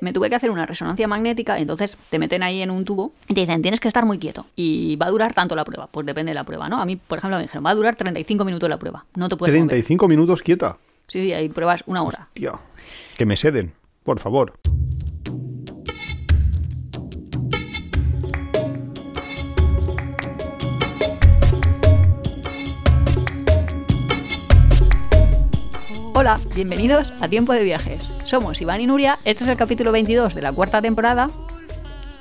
[0.00, 3.12] me tuve que hacer una resonancia magnética, y entonces te meten ahí en un tubo
[3.28, 4.46] y te dicen, tienes que estar muy quieto.
[4.56, 5.86] Y va a durar tanto la prueba.
[5.86, 6.80] Pues depende de la prueba, ¿no?
[6.80, 9.04] A mí, por ejemplo, me dijeron, va a durar 35 minutos la prueba.
[9.14, 9.68] No te puedes mover.
[9.68, 10.78] 35 minutos quieta.
[11.06, 12.28] Sí, sí, hay pruebas una hora.
[12.34, 12.60] Tío,
[13.16, 13.72] que me seden,
[14.04, 14.54] por favor.
[26.20, 28.12] Hola, bienvenidos a Tiempo de Viajes.
[28.26, 31.30] Somos Iván y Nuria, este es el capítulo 22 de la cuarta temporada.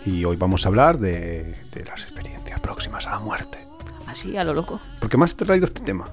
[0.05, 3.57] Y hoy vamos a hablar de, de las experiencias próximas a la muerte.
[4.07, 4.79] Así, a lo loco.
[5.01, 6.05] ¿Por qué me has traído este tema?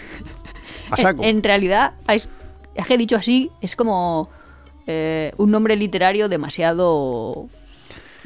[0.90, 1.22] A saco.
[1.24, 2.30] En, en realidad, es,
[2.74, 4.30] es que dicho así, es como
[4.86, 7.50] eh, un nombre literario demasiado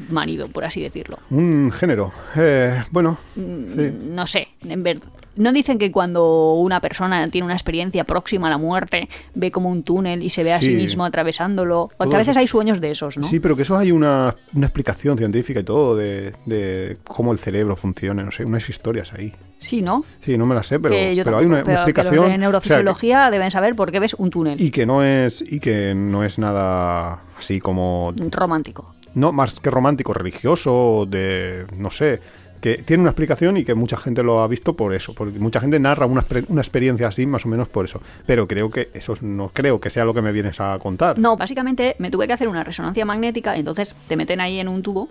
[0.08, 1.18] manido, por así decirlo.
[1.30, 2.12] Un género.
[2.36, 3.40] Eh, bueno, sí.
[3.40, 5.00] Mm, No sé, en ver-
[5.38, 9.68] no dicen que cuando una persona tiene una experiencia próxima a la muerte, ve como
[9.70, 10.74] un túnel y se ve a sí Sí.
[10.76, 11.82] mismo atravesándolo.
[11.84, 13.24] O que Todo a veces hay sueños de esos, ¿no?
[13.24, 17.38] Sí, pero que eso hay una, una explicación científica y todo de, de cómo el
[17.38, 19.32] cerebro funciona, no sé, unas historias ahí.
[19.60, 20.04] Sí, ¿no?
[20.20, 22.14] Sí, no me las sé, pero, pero hay tampoco, una, pero explicación.
[22.14, 24.86] los de o sea, que- neurofisiología deben saber por qué ves un túnel y que
[24.86, 28.94] no es y que no es nada así como romántico.
[29.14, 32.20] no más que romántico, religioso, de no sé,
[32.60, 35.60] que tiene una explicación y que mucha gente lo ha visto por eso, porque mucha
[35.60, 39.16] gente narra una, una experiencia así más o menos por eso, pero creo que eso
[39.20, 41.18] no creo que sea lo que me vienes a contar.
[41.18, 44.82] No, básicamente me tuve que hacer una resonancia magnética entonces te meten ahí en un
[44.82, 45.08] tubo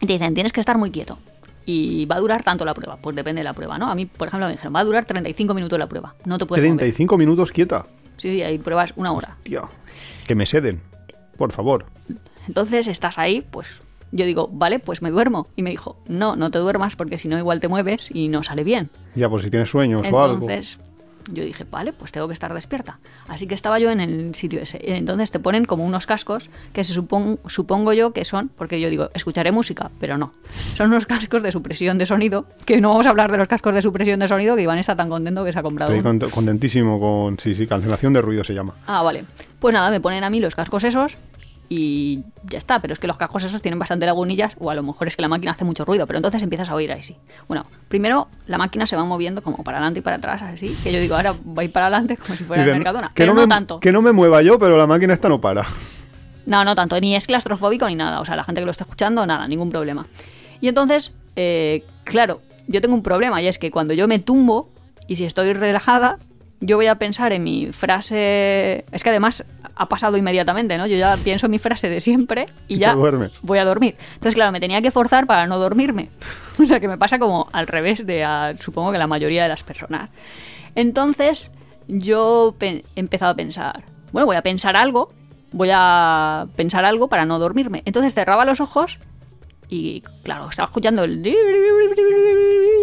[0.00, 1.18] y te dicen, tienes que estar muy quieto.
[1.66, 3.90] Y va a durar tanto la prueba, pues depende de la prueba, ¿no?
[3.90, 6.46] A mí, por ejemplo, me dijeron, va a durar 35 minutos la prueba, no te
[6.46, 6.78] puedes mover.
[6.78, 7.86] 35 minutos quieta.
[8.16, 9.36] Sí, sí, hay pruebas una hora.
[9.42, 9.68] Tío,
[10.26, 10.80] que me seden,
[11.36, 11.86] por favor.
[12.48, 13.68] Entonces estás ahí, pues
[14.12, 15.46] yo digo, vale, pues me duermo.
[15.56, 18.42] Y me dijo, no, no te duermas porque si no igual te mueves y no
[18.42, 18.90] sale bien.
[19.14, 20.34] Ya, pues si tienes sueños o algo.
[20.34, 20.78] Entonces
[21.32, 22.98] yo dije, vale, pues tengo que estar despierta.
[23.28, 24.80] Así que estaba yo en el sitio ese.
[24.82, 28.90] Entonces te ponen como unos cascos que se supon- supongo yo que son, porque yo
[28.90, 30.32] digo, escucharé música, pero no.
[30.74, 33.74] Son unos cascos de supresión de sonido, que no vamos a hablar de los cascos
[33.74, 35.92] de supresión de sonido, que Iván está tan contento que se ha comprado.
[35.94, 36.30] Estoy uno.
[36.30, 38.74] contentísimo con sí, sí, cancelación de ruido se llama.
[38.86, 39.24] Ah, vale.
[39.60, 41.16] Pues nada, me ponen a mí los cascos esos
[41.72, 42.80] y ya está.
[42.80, 45.22] Pero es que los cascos esos tienen bastante lagunillas o a lo mejor es que
[45.22, 47.16] la máquina hace mucho ruido, pero entonces empiezas a oír ahí sí.
[47.48, 50.92] Bueno, primero la máquina se va moviendo como para adelante y para atrás, así, que
[50.92, 53.08] yo digo, ahora va a ir para adelante como si fuera Dicen, Mercadona.
[53.08, 53.80] que Pero no, me, tanto.
[53.80, 55.64] Que no me mueva yo, pero la máquina esta no para.
[56.44, 57.00] No, no tanto.
[57.00, 58.20] Ni es claustrofóbico ni nada.
[58.20, 60.06] O sea, la gente que lo está escuchando, nada, ningún problema.
[60.60, 64.68] Y entonces, eh, claro, yo tengo un problema y es que cuando yo me tumbo
[65.06, 66.18] y si estoy relajada,
[66.60, 68.84] yo voy a pensar en mi frase.
[68.92, 69.44] Es que además
[69.74, 70.86] ha pasado inmediatamente, ¿no?
[70.86, 72.94] Yo ya pienso en mi frase de siempre y, Y ya
[73.42, 73.96] voy a dormir.
[74.14, 76.08] Entonces, claro, me tenía que forzar para no dormirme.
[76.60, 79.48] O sea, que me pasa como al revés de, a- supongo que la mayoría de
[79.48, 80.10] las personas.
[80.74, 81.50] Entonces,
[81.88, 83.82] yo he empezado a pensar,
[84.12, 85.10] bueno, voy a pensar algo,
[85.52, 87.82] voy a pensar algo para no dormirme.
[87.86, 88.98] Entonces cerraba los ojos
[89.70, 91.24] y, claro, estaba escuchando el...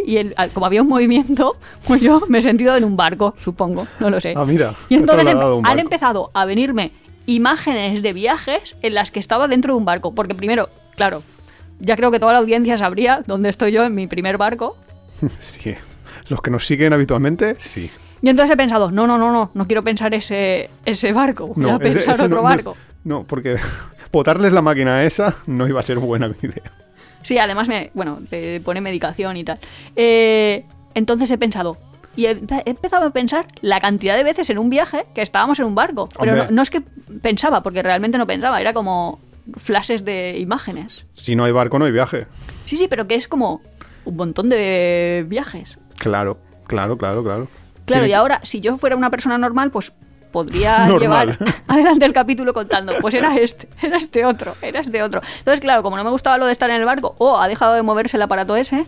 [0.06, 3.88] Y el- como había un movimiento, pues yo me he sentido en un barco, supongo,
[4.00, 4.34] no lo sé.
[4.36, 6.92] Ah, mira, Y entonces un han empezado a venirme
[7.25, 10.16] imágenes de viajes en las que estaba dentro de un barco.
[10.16, 11.24] Porque primero, claro,
[11.80, 14.78] ya creo que toda la audiencia sabría dónde estoy yo en mi primer barco.
[15.40, 15.75] Sí.
[16.30, 17.90] Los que nos siguen habitualmente, sí.
[18.22, 21.69] Y entonces he pensado, no, no, no, no, no quiero pensar ese, ese barco, voy
[21.69, 22.78] a pensar ese otro no- no es- barco.
[23.06, 23.56] No, porque
[24.12, 26.72] botarles la máquina a esa no iba a ser buena idea.
[27.23, 29.59] Sí, además me, bueno, te pone medicación y tal.
[29.95, 31.78] Eh, entonces he pensado,
[32.16, 35.59] y he, he empezado a pensar la cantidad de veces en un viaje que estábamos
[35.59, 36.09] en un barco.
[36.19, 36.81] Pero no, no es que
[37.22, 39.19] pensaba, porque realmente no pensaba, era como
[39.56, 41.06] flashes de imágenes.
[41.13, 42.28] Si no hay barco, no hay viaje.
[42.66, 43.62] Sí, sí, pero que es como
[44.06, 45.79] un montón de viajes.
[45.97, 47.47] Claro, claro, claro, claro.
[47.85, 49.94] Claro, y ahora, si yo fuera una persona normal, pues
[50.32, 51.00] podría Normal.
[51.38, 55.22] llevar adelante el capítulo contando, pues era este, era este otro, era este otro.
[55.40, 57.74] Entonces, claro, como no me gustaba lo de estar en el barco, o ha dejado
[57.74, 58.86] de moverse el aparato ese,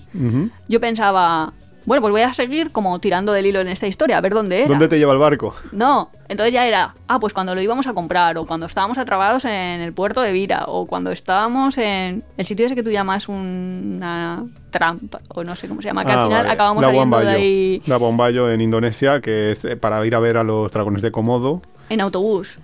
[0.68, 1.54] yo pensaba,
[1.86, 4.60] bueno, pues voy a seguir como tirando del hilo en esta historia, a ver dónde
[4.60, 4.68] era.
[4.68, 5.56] ¿Dónde te lleva el barco?
[5.72, 9.46] No, entonces ya era, ah, pues cuando lo íbamos a comprar, o cuando estábamos atrapados
[9.46, 13.28] en el puerto de Vira, o cuando estábamos en el sitio ese que tú llamas
[13.28, 16.54] una trampa, o no sé cómo se llama, que Ah, al final vale.
[16.54, 20.20] acabamos la saliendo de ahí La Bombayo en Indonesia, que es eh, para ir a
[20.20, 21.62] ver a los dragones de Komodo.
[21.90, 22.58] en autobús.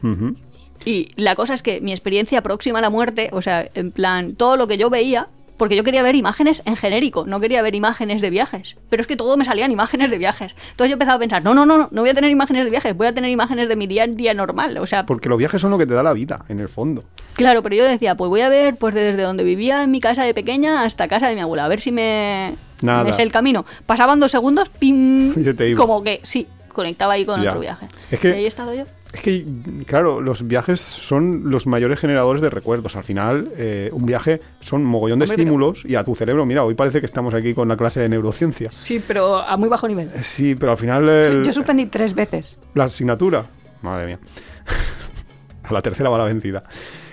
[0.84, 4.36] Y la cosa es que mi experiencia próxima a la muerte, o sea, en plan,
[4.36, 7.76] todo lo que yo veía, porque yo quería ver imágenes en genérico, no quería ver
[7.76, 8.76] imágenes de viajes.
[8.90, 10.54] Pero es que todo me salían imágenes de viajes.
[10.72, 12.72] Entonces yo empezaba a pensar, no, no, no, no, no voy a tener imágenes de
[12.72, 14.78] viajes, voy a tener imágenes de mi día a día normal.
[14.80, 17.04] O sea, Porque los viajes son lo que te da la vida, en el fondo.
[17.36, 20.24] claro, pero yo decía, pues voy a ver pues desde donde vivía en mi casa
[20.24, 23.12] de pequeña hasta casa de mi abuela, a ver si me, Nada.
[23.14, 23.66] sé el camino.
[23.86, 25.34] Pasaban dos segundos, pim,
[25.78, 27.50] como que sí, conectaba ahí con Ya.
[27.50, 27.88] otro viaje.
[28.12, 28.84] Es que- Y ahí he estado yo.
[29.16, 29.46] Es que,
[29.86, 32.96] claro, los viajes son los mayores generadores de recuerdos.
[32.98, 36.46] Al final, eh, un viaje son mogollón de Hombre, pero- estímulos y a tu cerebro,
[36.46, 38.70] mira, hoy parece que estamos aquí con la clase de neurociencia.
[38.74, 40.10] Sí, pero a muy bajo nivel.
[40.14, 42.58] Eh, Sí, pero al final el- Yo suspendí tres veces.
[42.74, 43.46] la asignatura,
[43.82, 44.20] madre mía,
[45.64, 46.64] a la tercera va la vencida.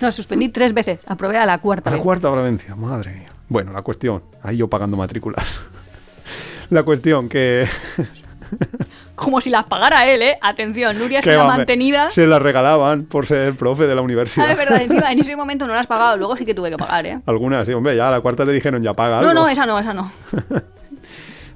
[0.01, 0.99] No, suspendí tres veces.
[1.07, 2.03] Aprobé a la cuarta A la vez.
[2.05, 3.29] cuarta va la vencida, madre mía.
[3.49, 5.61] Bueno, la cuestión, ahí yo pagando matrículas.
[6.71, 7.67] La cuestión que,
[9.23, 10.37] Como si las pagara él, ¿eh?
[10.41, 12.11] Atención, Nuria es una mantenida.
[12.11, 14.47] se las regalaban por ser profe de la universidad.
[14.49, 16.77] Ah, es verdad, encima en ese momento no las pagado, luego sí que tuve que
[16.77, 17.21] pagar, ¿eh?
[17.27, 19.41] Algunas, sí, hombre, ya a la cuarta te dijeron ya paga No, algo.
[19.43, 20.11] no, esa no, esa no.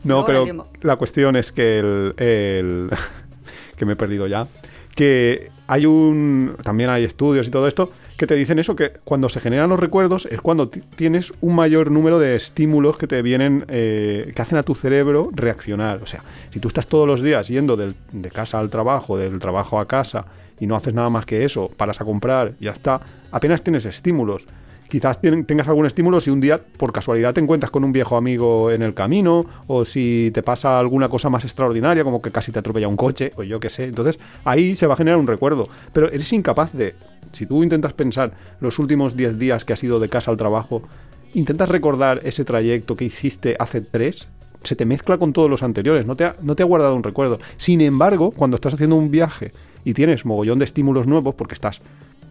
[0.05, 2.91] No, Luego pero la cuestión es que el, el-
[3.77, 4.47] que me he perdido ya,
[4.95, 9.29] que hay un también hay estudios y todo esto que te dicen eso que cuando
[9.29, 13.21] se generan los recuerdos es cuando ti- tienes un mayor número de estímulos que te
[13.23, 16.03] vienen eh, que hacen a tu cerebro reaccionar.
[16.03, 19.79] O sea, si tú estás todos los días yendo de casa al trabajo, del trabajo
[19.79, 20.27] a casa
[20.59, 24.45] y no haces nada más que eso, paras a comprar, ya está, apenas tienes estímulos.
[24.89, 28.71] Quizás tengas algún estímulo si un día por casualidad te encuentras con un viejo amigo
[28.71, 32.61] en el camino o si te pasa alguna cosa más extraordinaria como que casi te
[32.61, 33.83] atropella un coche o yo qué sé.
[33.85, 35.69] Entonces ahí se va a generar un recuerdo.
[35.93, 36.95] Pero eres incapaz de,
[37.37, 40.83] si tú intentas pensar los últimos 10 días que has ido de casa al trabajo,
[41.35, 44.27] intentas recordar ese trayecto que hiciste hace tres,
[44.65, 47.03] se te mezcla con todos los anteriores, no te ha, no te ha guardado un
[47.03, 47.39] recuerdo.
[47.57, 49.53] Sin embargo, cuando estás haciendo un viaje
[49.85, 51.83] y tienes mogollón de estímulos nuevos, porque estás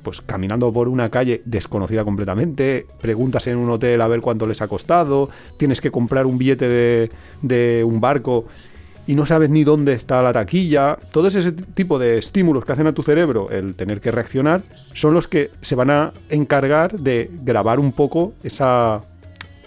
[0.02, 4.62] pues caminando por una calle desconocida completamente, preguntas en un hotel a ver cuánto les
[4.62, 7.12] ha costado, tienes que comprar un billete de,
[7.42, 8.46] de un barco
[9.08, 12.88] y no sabes ni dónde está la taquilla, todo ese tipo de estímulos que hacen
[12.88, 14.64] a tu cerebro el tener que reaccionar
[14.94, 19.02] son los que se van a encargar de grabar un poco esa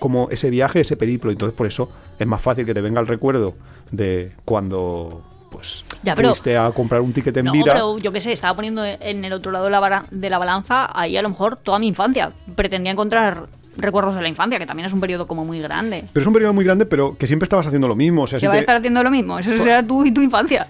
[0.00, 1.30] como ese viaje, ese periplo.
[1.30, 3.54] Entonces por eso es más fácil que te venga el recuerdo
[3.90, 7.72] de cuando pues Ya, pero- fuiste a comprar un ticket en No, Vira.
[7.72, 10.90] pero yo qué sé, estaba poniendo en el otro lado de la, de la balanza
[10.98, 12.32] ahí a lo mejor toda mi infancia.
[12.54, 13.46] Pretendía encontrar
[13.78, 16.04] recuerdos de la infancia, que también es un periodo como muy grande.
[16.12, 18.22] Pero es un periodo muy grande, pero que siempre estabas haciendo lo mismo.
[18.22, 19.38] O sea, ¿Que si vas a estar haciendo lo mismo?
[19.38, 20.66] Eso será tú y tu infancia.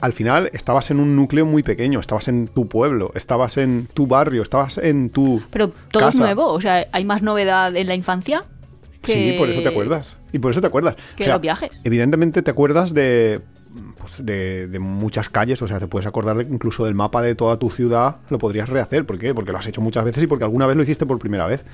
[0.00, 4.06] al final estabas en un núcleo muy pequeño, estabas en tu pueblo, estabas en tu
[4.06, 7.94] barrio, estabas en tu Pero todo es nuevo, o sea, hay más novedad en la
[7.94, 8.44] infancia.
[9.00, 9.12] Que...
[9.12, 10.16] Sí, por eso te acuerdas.
[10.32, 10.96] Y por eso te acuerdas.
[11.16, 11.70] que O sea, los viajes.
[11.84, 13.40] Evidentemente te acuerdas de,
[13.98, 17.34] pues, de, de muchas calles, o sea, te puedes acordar de- incluso del mapa de
[17.34, 19.06] toda tu ciudad, lo podrías rehacer.
[19.06, 19.32] ¿Por qué?
[19.34, 21.64] Porque lo has hecho muchas veces y porque alguna vez lo hiciste por primera vez.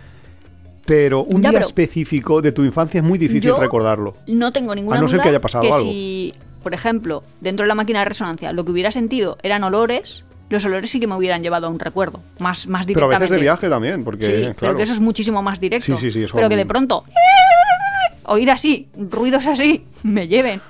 [0.91, 4.17] Pero un Ya, día pero- específico de tu infancia es muy difícil recordarlo.
[4.27, 5.85] No tengo ninguna A no ser que haya pasado que algo.
[5.89, 6.33] si,
[6.65, 10.65] por ejemplo, dentro de la máquina de resonancia lo que hubiera sentido eran olores, los
[10.65, 13.23] olores sí que me hubieran llevado a un recuerdo, más, más Pero a directamente.
[13.23, 14.57] veces de viaje también, porque Sí, claro.
[14.59, 15.97] pero que eso es muchísimo más directo.
[15.97, 17.05] Sí, sí, sí, eso- Pero que de pronto
[18.25, 20.61] oír así, ruidos así, me lleven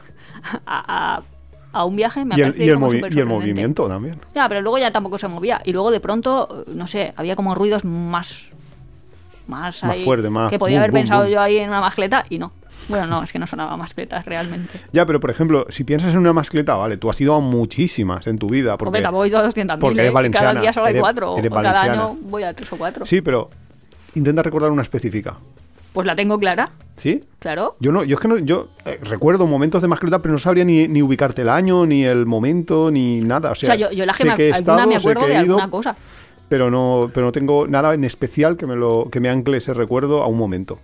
[0.67, 1.23] a, a-
[1.73, 4.17] a un viaje me y el, y el como y el movimiento también.
[4.35, 5.63] Ya, pero luego ya tampoco se movía.
[5.65, 8.50] Y luego de pronto, no sé, había como ruidos más.
[9.51, 11.33] Más, Más ahí, fuerte, más Que podía boom, haber boom, pensado boom.
[11.33, 12.53] yo ahí en una mascleta y no.
[12.89, 14.81] Bueno, no, es que no sonaba mascletas realmente.
[14.93, 18.27] Ya, pero por ejemplo, si piensas en una mascleta, vale, tú has ido a muchísimas
[18.27, 18.77] en tu vida.
[18.79, 19.79] Porque, he ido a 200.000.
[19.79, 20.03] porque ¿eh?
[20.03, 21.37] eres valenciana, Cada día solo hay eres- cuatro.
[21.39, 23.05] eres o cada año voy a tres o cuatro.
[23.07, 23.51] Sí, pero
[24.15, 25.37] intenta recordar una específica.
[25.93, 27.25] Pues la tengo clara, ¿Sí?
[27.41, 27.75] claro.
[27.81, 30.65] Yo no, yo es que no, yo eh, recuerdo momentos de mascleta, pero no sabría
[30.65, 33.49] ni, ni ubicarte el año, ni el momento, ni nada.
[33.49, 35.27] O O sea, sea, yo, yo la que me, que he alguna estado, me acuerdo
[35.27, 35.97] de alguna cosa.
[36.51, 39.73] Pero no, pero no tengo nada en especial que me lo, que me ancle ese
[39.73, 40.81] recuerdo a un momento.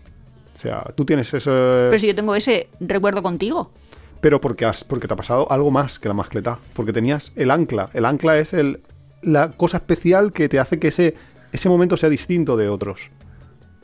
[0.54, 3.72] O sea, tú tienes ese, Pero si yo tengo ese recuerdo contigo.
[4.20, 7.50] pero porque has, porque te ha pasado algo más que la mascleta, porque tenías el
[7.50, 7.90] ancla.
[7.94, 8.80] El ancla es el,
[9.22, 11.14] la cosa especial que te hace que ese,
[11.52, 13.10] ese momento sea distinto de otros.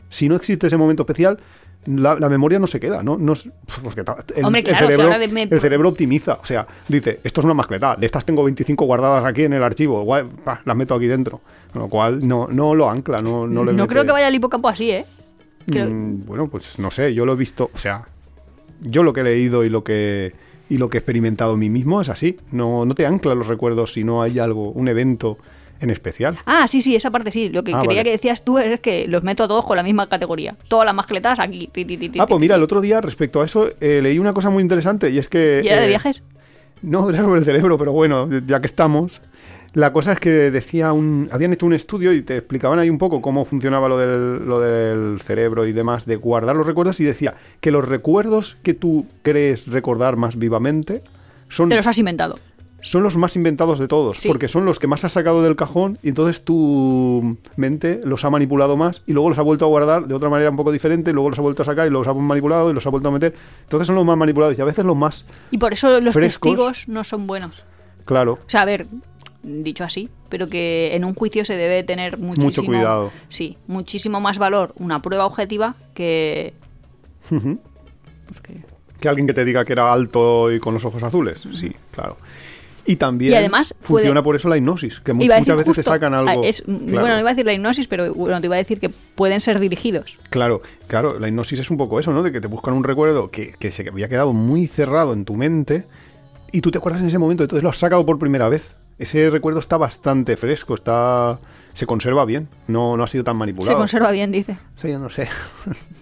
[0.09, 1.41] Si no existe ese momento especial,
[1.87, 3.17] la, la memoria no se queda, ¿no?
[3.19, 3.35] no
[3.83, 4.03] porque
[4.37, 6.35] el, Hombre, el claro, si cerebro, me- el cerebro optimiza.
[6.43, 9.63] O sea, dice, esto es una mascleta, de estas tengo 25 guardadas aquí en el
[9.63, 10.25] archivo, guay,
[10.65, 11.41] las meto aquí dentro.
[11.73, 14.27] Con lo cual no, no lo ancla, no, no No, le mete- creo que vaya
[14.27, 15.07] al hipocampo así, ¿eh?
[15.67, 18.07] Creo- Mm, bueno, pues no sé, yo lo he visto, o sea,
[18.81, 20.33] yo lo que he leído y lo que
[20.69, 22.39] y lo que he experimentado en mí mismo es así.
[22.51, 25.37] No, no te ancla los recuerdos si no hay algo, un evento
[25.83, 26.39] en especial.
[26.47, 27.49] Ah, sí, sí, esa parte sí.
[27.51, 28.05] Lo que Ah, quería vale.
[28.05, 30.57] que decías tú es que los meto a todos con la misma categoría.
[30.69, 31.69] Todas las mascletas aquí.
[31.73, 34.19] ti, ti, ti, ti, Ah, pues mira, el otro día respecto a eso eh, leí
[34.19, 35.61] una cosa muy interesante y es que...
[35.65, 36.23] ¿Y era de eh, viajes?
[36.83, 39.21] No, era sobre el cerebro, pero bueno, ya que estamos.
[39.75, 41.29] La cosa es que decía un.
[41.33, 44.61] Habían hecho un estudio y te explicaban ahí un poco cómo funcionaba lo del, lo
[44.61, 49.07] del cerebro y demás, de guardar los recuerdos, y decía que los recuerdos que tú
[49.23, 51.01] crees recordar más vivamente
[51.49, 52.39] son, Te los has inventado.
[52.83, 54.29] Son los más inventados de todos, Sí.
[54.29, 58.31] porque son los que más has sacado del cajón y entonces tu mente los ha
[58.31, 61.11] manipulado más y luego los ha vuelto a guardar de otra manera un poco diferente,
[61.11, 63.09] y luego los ha vuelto a sacar y los ha manipulado y los ha vuelto
[63.09, 63.35] a meter.
[63.63, 66.51] Entonces son los más manipulados y a veces los más Y por eso los Frescos.
[66.51, 67.65] testigos no son buenos.
[68.05, 68.33] claro.
[68.45, 68.87] O sea, a ver,
[69.45, 73.11] dicho así, pero que en un juicio se debe tener muchísimo, cuidado.
[73.29, 76.55] Sí, muchísimo más valor una prueba objetiva que.
[77.29, 78.65] Pues que-
[79.01, 81.43] Que alguien que te diga que era alto y con los ojos azules.
[81.55, 82.17] Sí, claro.
[82.85, 85.65] Y también Y además puede- funciona por eso la hipnosis, que mu- muchas veces te
[85.65, 86.43] justo- sacan algo.
[86.43, 88.59] ah, es- claro, Bueno, no iba a decir la hipnosis, pero bueno, te iba a
[88.59, 90.15] decir que pueden ser dirigidos.
[90.31, 92.23] claro, claro, la hipnosis es un poco eso, ¿no?
[92.25, 95.35] De que te buscan un recuerdo que, que se había quedado muy cerrado en tu
[95.37, 95.87] mente
[96.51, 98.75] y tú te acuerdas en ese momento, entonces lo has sacado por primera vez.
[98.99, 101.39] Ese recuerdo está bastante fresco, está
[101.73, 103.73] se conserva bien, no, no ha sido tan manipulado.
[103.75, 104.59] Se conserva bien, dice.
[104.77, 105.27] Sí, yo no sé.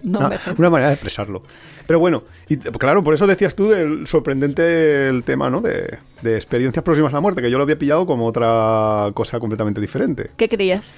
[0.03, 0.55] No envejece.
[0.57, 1.43] una manera de expresarlo.
[1.91, 5.59] Pero bueno, y claro, por eso decías tú del sorprendente el tema, ¿no?
[5.59, 9.41] De, de experiencias próximas a la muerte, que yo lo había pillado como otra cosa
[9.41, 10.29] completamente diferente.
[10.37, 10.89] ¿Qué creías?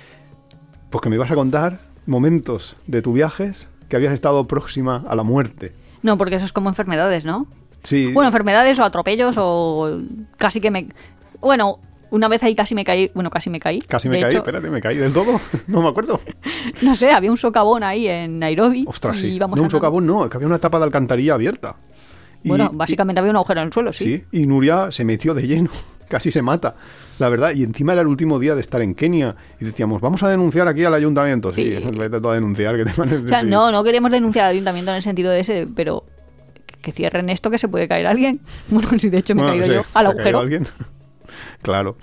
[0.91, 5.15] Pues que me ibas a contar momentos de tus viajes que habías estado próxima a
[5.15, 5.73] la muerte.
[6.03, 7.47] No, porque eso es como enfermedades, ¿no?
[7.81, 8.13] Sí.
[8.13, 9.99] Bueno, enfermedades o atropellos o
[10.37, 10.89] casi que me...
[11.41, 11.79] Bueno,
[12.13, 13.81] una vez ahí casi me caí, bueno, casi me caí.
[13.81, 15.39] Casi me De caí, hecho, espérate, me caí del todo.
[15.67, 16.19] no me acuerdo.
[16.81, 18.85] No sé, había un socavón ahí en Nairobi.
[18.87, 19.39] Ostras, y sí.
[19.39, 19.69] No, un andando.
[19.69, 21.75] socavón no, que había una tapa de alcantarilla abierta.
[22.43, 24.03] Y- Bueno, y- básicamente había un agujero en el suelo, sí.
[24.05, 25.69] Sí, y Nuria se metió de lleno,
[26.07, 26.75] casi se mata,
[27.19, 27.51] la verdad.
[27.55, 30.67] Y encima era el último día de estar en Kenia y decíamos, vamos a denunciar
[30.67, 31.51] aquí al ayuntamiento.
[31.53, 31.89] Sí, Sí.
[31.97, 33.49] vete a denunciar, que te van a O sea, decir.
[33.49, 36.05] no, no queríamos denunciar al ayuntamiento en el sentido de ese, pero
[36.81, 38.39] que cierren esto que se puede caer alguien.
[38.69, 40.39] Bueno, si de hecho me he Bueno, caído sí, yo al ¿se ha caído agujero.
[40.39, 40.67] alguien?
[41.61, 41.97] Claro.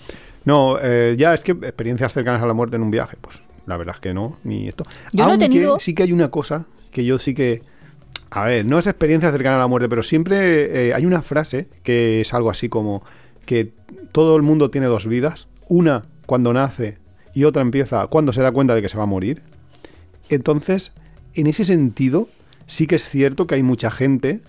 [0.44, 3.76] No, eh, ya es que experiencias cercanas a la muerte en un viaje, pues la
[3.76, 4.84] verdad es que no, ni esto.
[5.12, 7.62] Yo no he Aunque tenido- sí que hay una cosa que yo sí que...
[8.30, 11.68] A ver, no es experiencia cercana a la muerte, pero siempre eh, hay una frase
[11.82, 13.02] que es algo así como
[13.44, 13.72] que
[14.12, 16.98] todo el mundo tiene dos vidas, una cuando nace
[17.34, 19.42] y otra empieza cuando se da cuenta de que se va a morir.
[20.28, 20.92] Entonces,
[21.34, 22.28] en ese sentido,
[22.66, 24.40] sí que es cierto que hay mucha gente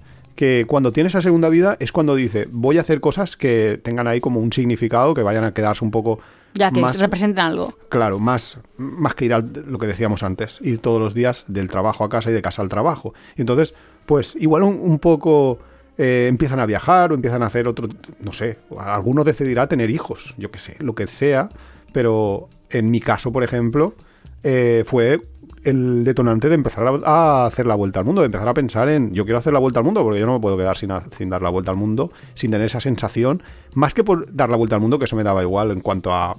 [0.41, 4.07] que cuando tiene esa segunda vida es cuando dice, voy a hacer cosas que tengan
[4.07, 6.17] ahí como un significado, que vayan a quedarse un poco
[6.55, 7.77] Ya que más, representan algo.
[7.89, 11.67] claro, más, más que ir al, lo que decíamos antes, ir todos los días del
[11.67, 13.13] trabajo a casa y de casa al trabajo.
[13.37, 13.75] Y entonces,
[14.07, 15.59] pues igual un, un poco
[15.99, 17.87] eh, empiezan a viajar o empiezan a hacer otro,
[18.19, 21.49] no sé, alguno decidirá tener hijos, yo qué sé, lo que sea,
[21.93, 23.93] pero en mi caso, por ejemplo,
[24.41, 25.21] eh, fue
[25.63, 28.89] el detonante de empezar a, a hacer la vuelta al mundo, de empezar a pensar
[28.89, 30.89] en yo quiero hacer la vuelta al mundo porque yo no me puedo quedar sin,
[31.29, 34.75] dar la vuelta al mundo, sin tener esa sensación, más que por dar la vuelta
[34.75, 36.35] al mundo, que eso me daba igual en cuanto a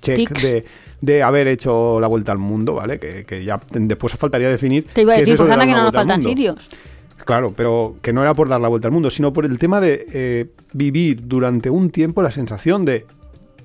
[0.00, 0.64] check de,
[1.00, 2.98] de haber hecho la vuelta al mundo, ¿vale?
[2.98, 4.86] Que, que ya después faltaría definir.
[4.92, 6.68] Te iba a es decir, eso pues de anda dar que no nos faltan sitios.
[7.24, 9.80] Claro, pero que no era por dar la vuelta al mundo, sino por el tema
[9.80, 13.06] de eh, vivir durante un tiempo la sensación de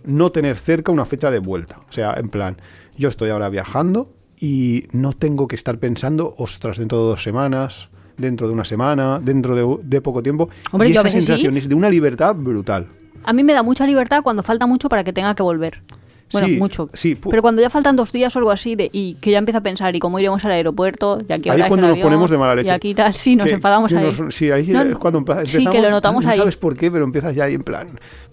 [0.04, 1.80] no tener cerca una fecha de vuelta.
[1.88, 2.58] O sea, en plan,
[2.98, 4.10] yo estoy ahora viajando
[4.42, 9.20] y no tengo que estar pensando, ostras, dentro de dos semanas, dentro de una semana,
[9.24, 10.50] dentro de, de poco tiempo.
[10.72, 11.28] Hombre, y esa veces sí.
[11.28, 12.88] sensación es de una libertad brutal.
[13.24, 15.82] A mí me da mucha libertad cuando falta mucho para que tenga que volver.
[16.34, 16.88] Bueno, Sí, mucho.
[16.94, 19.58] sí, Pero cuando ya faltan dos días o algo así de, y que ya empieza
[19.58, 21.22] a pensar, ¿y cómo iremos al aeropuerto?
[21.28, 22.70] Y aquí Ahí es cuando nos avión, ponemos de mala leche.
[22.70, 24.06] Y aquí tal, sí, nos Que- enfadamos sí, ahí.
[24.06, 26.38] nos- sí, ahí No, es cuando empe- sí, empezamos, que lo notamos no ahí.
[26.38, 27.88] sabes por qué, pero empiezas ya ahí en plan,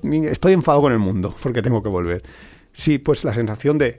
[0.05, 2.23] estoy enfadado con el mundo porque tengo que volver.
[2.73, 3.99] Sí, pues la sensación de...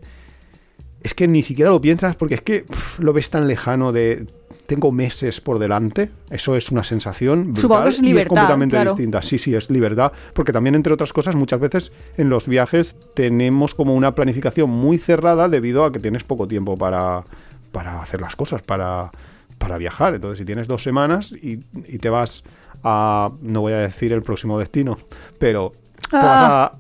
[1.01, 2.65] Es que ni siquiera lo piensas porque es que
[2.98, 4.25] lo ves tan lejano de...
[4.65, 6.12] Tengo meses por delante.
[6.29, 8.91] Eso es una sensación brutal Supongo que es y es libertad, completamente claro.
[8.91, 9.22] distinta.
[9.24, 10.12] Sí, sí, es libertad.
[10.34, 15.00] Porque también, entre otras cosas, muchas veces en los viajes tenemos como una planificación muy
[15.00, 17.24] cerrada debido a que tienes poco tiempo para,
[17.72, 19.10] para hacer las cosas, para,
[19.58, 20.13] para viajar.
[20.13, 22.44] Entonces, si tienes dos semanas y, y te vas
[22.84, 25.00] a, no voy a decir el próximo destino,
[25.39, 25.72] pero
[26.10, 26.72] te vas a,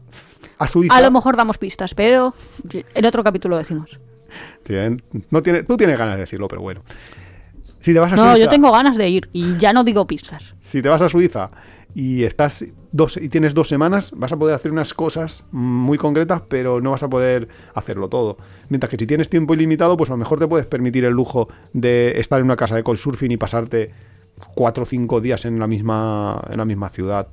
[0.59, 0.93] a Suiza.
[0.93, 0.97] Ah.
[0.97, 2.35] A lo mejor damos pistas, pero
[2.71, 3.99] en otro capítulo lo decimos.
[5.29, 6.81] No tiene, tú tienes ganas de decirlo, pero bueno.
[7.81, 10.05] Si te vas a No, Suiza, yo tengo ganas de ir y ya no digo
[10.05, 10.43] pistas.
[10.59, 11.49] si te vas a Suiza
[11.95, 16.43] y estás dos y tienes dos semanas, vas a poder hacer unas cosas muy concretas,
[16.47, 18.37] pero no vas a poder hacerlo todo.
[18.69, 21.47] Mientras que si tienes tiempo ilimitado, pues a lo mejor te puedes permitir el lujo
[21.73, 23.91] de estar en una casa de surfing y pasarte
[24.55, 27.27] cuatro o cinco días en la misma en la misma ciudad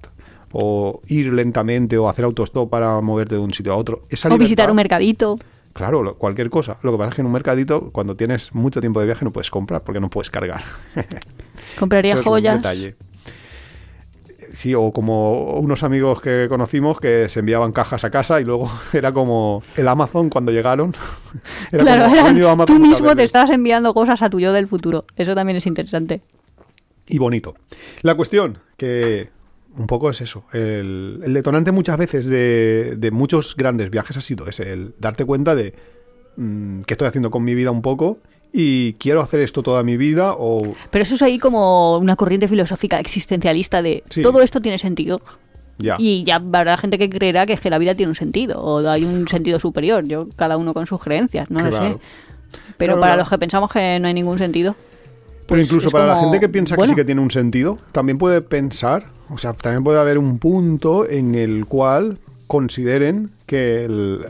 [0.53, 4.03] o ir lentamente o hacer autostop para moverte de un sitio a otro.
[4.09, 5.39] Esa O visitar un mercadito.
[5.77, 6.79] Claro, lo- cualquier cosa.
[6.83, 9.31] Lo que pasa es que en un mercadito, cuando tienes mucho tiempo de viaje, no
[9.31, 10.63] puedes comprar porque no puedes cargar.
[11.79, 12.57] Compraría Eso es un joyas.
[12.57, 12.97] detalle.
[14.53, 18.71] Sí, o como unos amigos que conocimos que se enviaban cajas a casa y luego
[18.95, 20.95] era como el Amazon cuando llegaron.
[21.73, 23.25] Era Claro, como, "Ha eran- venido Amazon tú mismo te veces".
[23.27, 25.05] estás enviando cosas a tu yo del futuro.
[25.17, 26.23] Eso también es interesante.
[27.09, 27.55] y bonito.
[28.03, 29.29] La cuestión que
[29.77, 30.45] un poco es eso.
[30.53, 35.25] El, el detonante muchas veces de, de muchos grandes viajes ha sido ese, el darte
[35.25, 35.75] cuenta de
[36.37, 38.19] mm, qué estoy haciendo con mi vida un poco
[38.53, 42.49] y quiero hacer esto toda mi vida o Pero eso es ahí como una corriente
[42.49, 44.23] filosófica existencialista de Sí.
[44.23, 45.21] todo esto tiene sentido.
[45.79, 45.97] Ya.
[45.99, 48.89] Y ya habrá gente que creerá que es que la vida tiene un sentido o
[48.89, 50.07] hay un sentido superior.
[50.07, 51.99] Yo, cada uno con sus creencias, no lo sé.
[52.79, 53.17] Pero Claro, para claro.
[53.19, 54.75] los que pensamos que no hay ningún sentido,
[55.47, 56.93] Pero pues incluso es para la gente que piensa que bueno.
[56.93, 61.09] sí que tiene un sentido, también puede pensar, o sea, también puede haber un punto
[61.09, 64.27] en el cual consideren que el,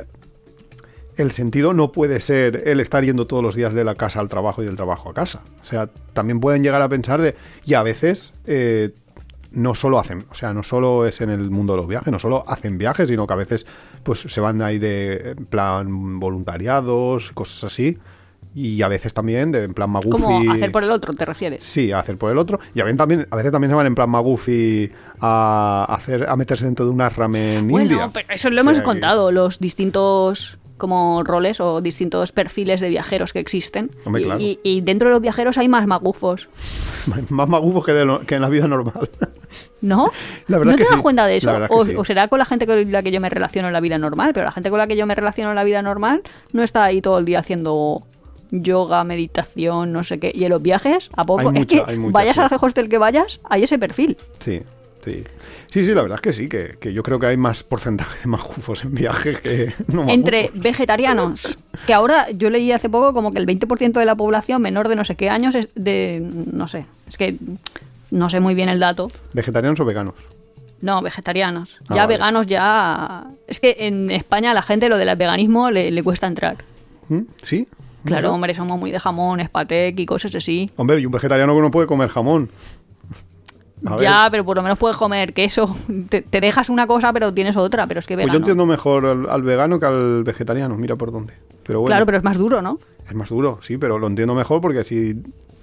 [1.17, 4.29] el sentido no puede ser el estar yendo todos los días de la casa al
[4.29, 5.43] trabajo y del trabajo a casa.
[5.61, 8.91] O sea, también pueden llegar a pensar de, y a veces eh,
[9.53, 12.19] no solo hacen, o sea, no solo es en el mundo de los viajes, no
[12.19, 13.67] solo hacen viajes, sino que a veces
[14.03, 17.99] pues se van ahí de plan voluntariados, cosas así.
[18.59, 20.11] Y a veces también de en plan magufi.
[20.23, 21.63] como hacer por el otro, ¿te refieres?
[21.63, 22.59] Sí, a hacer por el otro.
[22.75, 26.37] Y a veces también, a veces también se van en plan magufi a hacer a
[26.37, 28.11] meterse dentro de una ramen Bueno, india.
[28.13, 33.33] pero eso lo hemos que- contado, los distintos como roles o distintos perfiles de viajeros
[33.35, 33.91] que existen.
[34.05, 34.41] Hombre, y, claro.
[34.41, 36.49] y- y dentro de los viajeros hay más magufos,
[37.31, 39.09] Más magufos que, de lo- que en la vida normal.
[39.83, 40.11] ¿no?
[40.49, 41.51] La verdad ¿No que te das sí, cuenta de eso?
[41.85, 41.95] sí.
[41.97, 44.33] o será con la gente con la que yo me relaciono en la vida normal,
[44.35, 46.23] pero la gente con la que yo me relaciono en la vida normal
[46.53, 48.03] no está ahí todo el día haciendo
[48.51, 50.31] yoga, meditación, no sé qué.
[50.35, 51.41] Y en los viajes, ¿a poco?
[51.41, 52.41] Hay es mucha- que hay mucha, vayas sí.
[52.43, 54.17] al hostel que vayas, hay ese perfil.
[54.41, 54.61] Sí,
[55.05, 55.25] sí.
[55.69, 58.21] Sí, sí, la verdad es que sí, que, que yo creo que hay más porcentaje
[58.21, 60.63] de magufos en viaje que no Entre magufos.
[60.63, 64.89] vegetarianos, que ahora yo leí hace poco como que el 20% de la población menor
[64.89, 66.23] de no sé qué años es de...
[66.53, 67.37] no sé, es que
[68.11, 69.09] no sé muy bien el dato.
[69.35, 70.15] ¿Vegetarianos o veganos?
[70.81, 71.77] No, vegetarianos.
[71.89, 72.15] Ah, ya vale.
[72.15, 73.27] veganos ya...
[73.49, 76.57] Es que en España a la gente lo del veganismo le, le cuesta entrar.
[77.09, 77.21] ¿Mm?
[77.43, 77.67] ¿Sí?
[78.07, 80.71] Claro, hombre, somos muy de jamón, espatec y cosas así.
[80.77, 82.51] Hombre, y un vegetariano que no puede comer jamón.
[83.85, 85.75] A ver, Ya, pero por lo menos puedes comer queso.
[86.09, 87.87] Te, te dejas una cosa, pero tienes otra.
[87.87, 88.33] Pero es que pues vegano.
[88.33, 91.35] yo entiendo mejor al, al vegano que al vegetariano, mira por dónde.
[91.65, 92.79] Pero bueno, Claro, pero es más duro, ¿no?
[93.09, 95.15] es más duro, sí, pero lo entiendo mejor porque si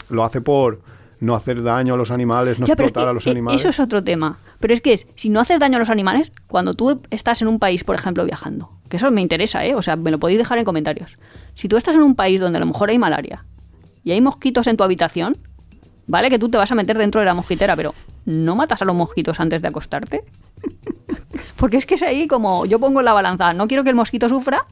[0.10, 0.80] lo hace por
[1.24, 3.32] no hacer daño a los animales, no Ya, pero es explotar que, a los eh,
[3.32, 3.62] animales.
[3.62, 4.38] Eso es otro tema.
[4.60, 7.48] Pero es que es, si no haces daño a los animales, cuando tú estás en
[7.48, 9.74] un país, por ejemplo, viajando, que eso me interesa, ¿eh?
[9.74, 11.18] O sea, me lo podéis dejar en comentarios.
[11.56, 13.46] Si tú estás en un país donde a lo mejor hay malaria
[14.04, 15.38] y hay mosquitos en tu habitación,
[16.08, 16.30] ¿vale?
[16.30, 17.94] Que tú te vas a meter dentro de la mosquitera, pero
[18.26, 20.24] ¿no matas a los mosquitos antes de acostarte?
[21.56, 23.96] Porque es que es ahí como yo pongo en la balanza, no quiero que el
[23.96, 24.66] mosquito sufra,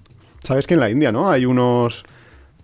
[0.43, 1.29] Sabes que en la India, ¿no?
[1.29, 2.03] Hay unos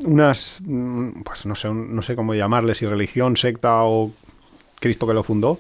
[0.03, 4.11] unas mm, pues no sé, no sé cómo llamarles, si religión, secta o
[4.79, 5.59] Cristo que lo fundó,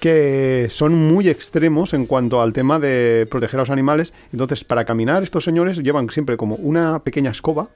[0.00, 4.12] que son muy extremos en cuanto al tema de proteger a los animales.
[4.32, 7.68] Entonces, para caminar estos señores llevan siempre como una pequeña escoba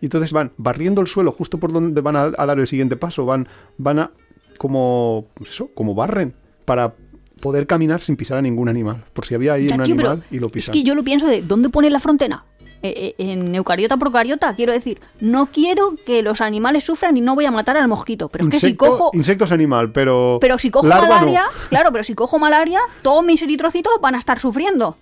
[0.00, 2.96] y entonces van barriendo el suelo justo por donde van a, a dar el siguiente
[2.96, 4.10] paso, van van a
[4.58, 6.94] como pues eso, como barren para
[7.40, 10.24] poder caminar sin pisar a ningún animal, por si había ahí Ya, un tío, animal
[10.30, 10.72] y lo Es pisan.
[10.72, 12.44] que yo lo pienso de ¿dónde pone la frontera?
[12.86, 17.34] Eh, eh, en eucariota procariota, quiero decir, no quiero que los animales sufran y no
[17.34, 18.28] voy a matar al mosquito.
[18.28, 19.10] Pero es que si cojo.
[19.14, 20.36] Insectos animal, pero.
[20.38, 20.94] Pero si cojo no.
[21.00, 24.98] malaria, claro, pero si cojo malaria, todos mis eritrocitos van a estar sufriendo.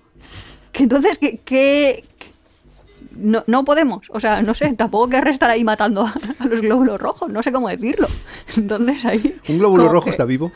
[0.70, 2.04] Que entonces, que-
[3.16, 4.06] no, no podemos.
[4.10, 7.42] O sea, no sé, tampoco querré estar ahí matando a, a los glóbulos rojos, no
[7.42, 8.06] sé cómo decirlo.
[8.56, 9.40] Entonces ahí.
[9.48, 10.52] ¿Un glóbulo rojo que- está vivo?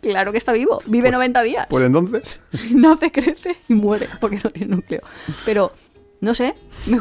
[0.00, 1.66] Claro que está vivo, vive 90 días.
[1.68, 2.38] Pues entonces.
[2.70, 5.00] nace, crece y muere porque no tiene núcleo.
[5.44, 5.72] Pero,
[6.20, 6.54] no sé,
[6.86, 6.98] me-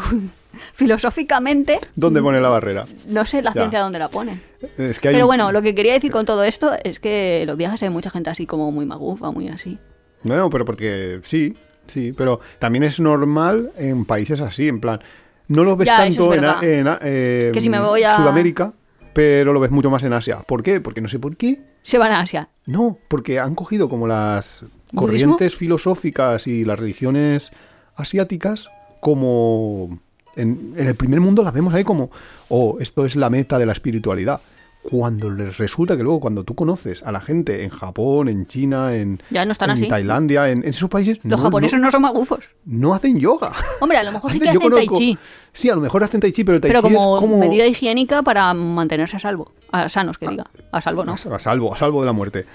[0.74, 2.86] filosóficamente, ¿Dónde pone la barrera?
[3.08, 3.62] no sé la Ya.
[3.62, 4.42] ciencia dónde la pone.
[4.78, 7.58] Es que hay Pero bueno, lo que quería decir con todo esto es que los
[7.58, 9.78] viajes hay mucha gente así como muy magufa, muy así.
[10.24, 11.56] No, pero porque sí,
[11.88, 15.00] sí, pero también es normal en países así, en plan.
[15.48, 16.64] No lo ves Ya, tanto es en, a- verdad.
[16.64, 18.74] en a- eh, Que si me voy a- Sudamérica,
[19.14, 20.40] pero lo ves mucho más en Asia.
[20.40, 20.82] ¿Por qué?
[20.82, 21.62] Porque no sé por qué.
[21.84, 22.50] Se van a Asia.
[22.66, 25.02] No, porque han cogido como las ¿Budismo?
[25.02, 27.52] corrientes filosóficas y las religiones
[27.96, 28.68] asiáticas
[29.00, 30.00] como
[30.36, 32.10] en, en el primer mundo las vemos ahí como,
[32.50, 34.42] oh, esto es la meta de la espiritualidad.
[34.84, 38.96] Cuando les resulta que luego cuando tú conoces a la gente en Japón, en China,
[38.96, 39.88] en, Ya no están en así.
[39.90, 42.46] Tailandia, en, en esos países, Los no, japoneses no, son magufos.
[42.64, 43.52] no, no hacen yoga.
[43.82, 45.18] Hombre, a lo mejor sí que Hacen- yo hacen tai chi,
[45.52, 47.38] Sí, a lo mejor hacen tai chi, pero el tai pero chi como, es como
[47.38, 49.52] medida higiénica para mantenerse a salvo.
[49.72, 50.46] A sanos, que diga.
[50.72, 51.14] A salvo, ¿no?
[51.14, 52.46] A salvo, a salvo de la muerte.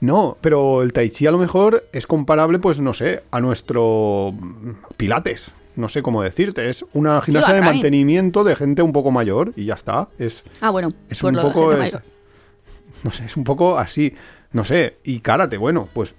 [0.00, 4.32] No, pero el tai chi a lo mejor es comparable, pues no sé, a nuestro
[4.96, 5.52] pilates.
[5.76, 6.68] No sé cómo decirte.
[6.68, 10.08] Es una gimnasia de mantenimiento de gente un poco mayor y ya está.
[10.18, 10.92] Es, Ah, bueno.
[11.08, 11.72] es pues un poco.
[11.72, 11.96] es-
[13.02, 14.14] no sé, es un poco así.
[14.52, 14.98] No sé.
[15.04, 16.14] Y karate, bueno, pues.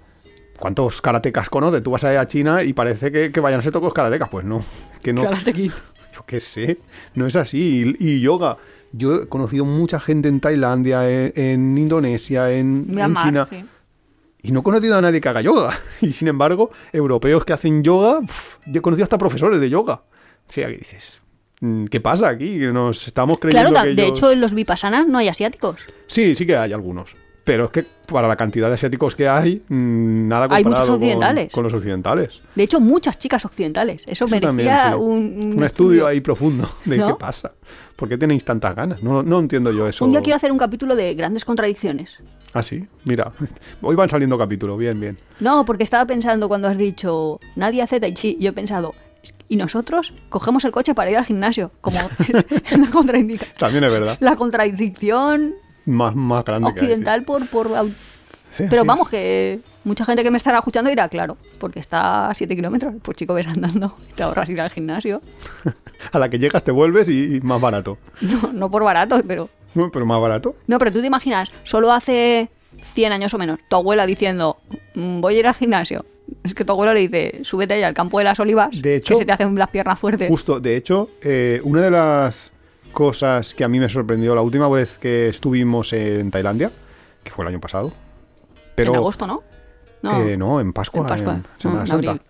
[0.58, 1.82] ¿Cuántos karatecas conoces?
[1.82, 4.28] Tú vas a, a China y parece que, que vayan a ser todos karatecas.
[4.28, 4.64] Pues no.
[5.02, 5.22] Que no.
[6.14, 6.78] Yo qué sé,
[7.14, 7.96] no es así.
[7.98, 8.56] Y, y yoga.
[8.92, 13.48] Yo he conocido mucha gente en Tailandia, en, en Indonesia, en, en China.
[13.50, 13.64] sí.
[14.44, 15.76] Y no he conocido a nadie que haga yoga.
[16.02, 18.20] Y sin embargo, europeos que hacen yoga,
[18.66, 20.02] yo he conocido hasta profesores de yoga.
[20.46, 21.22] O sea, que dices,
[21.60, 22.58] mm, ¿qué pasa aquí?
[22.58, 25.80] Nos estamos creyendo Claro, que de ellos- hecho en los vipassanas no hay asiáticos.
[26.06, 27.16] Sí, sí que hay algunos.
[27.44, 30.88] Pero es que para la cantidad de asiáticos que hay, mm, nada Hay comparado muchos
[30.88, 31.52] con- occidentales.
[31.52, 32.40] Con, los occidentales.
[32.54, 34.02] De hecho, muchas chicas occidentales.
[34.06, 37.06] Eso, Eso merecía también, un, Un estudio ahí profundo de ¿No?
[37.08, 37.52] qué pasa.
[37.96, 39.02] ¿Por qué tenéis tantas ganas?
[39.02, 40.04] No, no entiendo yo eso.
[40.06, 42.18] Un día quiero hacer un capítulo de grandes contradicciones.
[42.54, 43.32] Ah, sí, mira.
[43.82, 45.18] Hoy van saliendo capítulos, bien, bien.
[45.40, 48.36] No, porque estaba pensando cuando has dicho nadie hace tai chi.
[48.40, 48.94] Yo he pensado,
[49.48, 51.72] y nosotros cogemos el coche para ir al gimnasio.
[51.80, 51.98] Como
[52.32, 54.16] la, contraindica- También es verdad.
[54.20, 57.68] la contradicción Más, más grande que occidental por, por
[58.52, 62.34] Sí, Pero vamos, que mucha gente que me estará escuchando dirá, claro, porque está a
[62.34, 62.94] 7 kilómetros.
[63.02, 65.20] Pues chico, ves andando, te ahorras ir al gimnasio.
[66.12, 67.98] A la que llegas te vuelves y, y más barato.
[68.20, 69.48] No, no por barato, pero...
[69.74, 70.54] No, Pero más barato.
[70.66, 72.48] No, pero tú te imaginas, solo hace
[72.94, 74.56] 100 años o menos, tu abuela diciendo,
[74.94, 76.04] "Mm, voy a ir al gimnasio.
[76.42, 79.14] Es que tu abuela le dice, súbete ahí al campo de las olivas, De hecho,
[79.14, 80.28] que se te hacen las piernas fuertes.
[80.28, 82.50] Justo, de hecho, eh, una de las
[82.92, 86.70] cosas que a mí me sorprendió la última vez que estuvimos en Tailandia,
[87.22, 87.92] que fue el año pasado.
[88.74, 89.42] Pero, en agosto, ¿no?
[90.02, 90.22] No.
[90.22, 91.40] eh, no, en Pascua, En Pascua.
[91.58, 92.10] Semana en Santa.
[92.12, 92.26] abril.